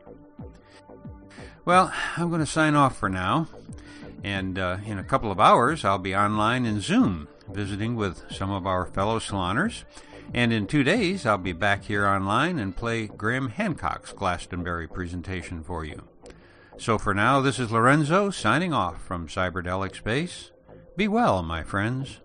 [1.65, 3.47] Well, I'm going to sign off for now,
[4.25, 8.51] and uh, in a couple of hours I'll be online in Zoom visiting with some
[8.51, 9.85] of our fellow saloners.
[10.33, 15.63] And in two days, I'll be back here online and play Graham Hancock's Glastonbury presentation
[15.63, 16.05] for you.
[16.79, 20.53] So for now, this is Lorenzo signing off from Cyberdelic Space.
[20.97, 22.21] Be well, my friends.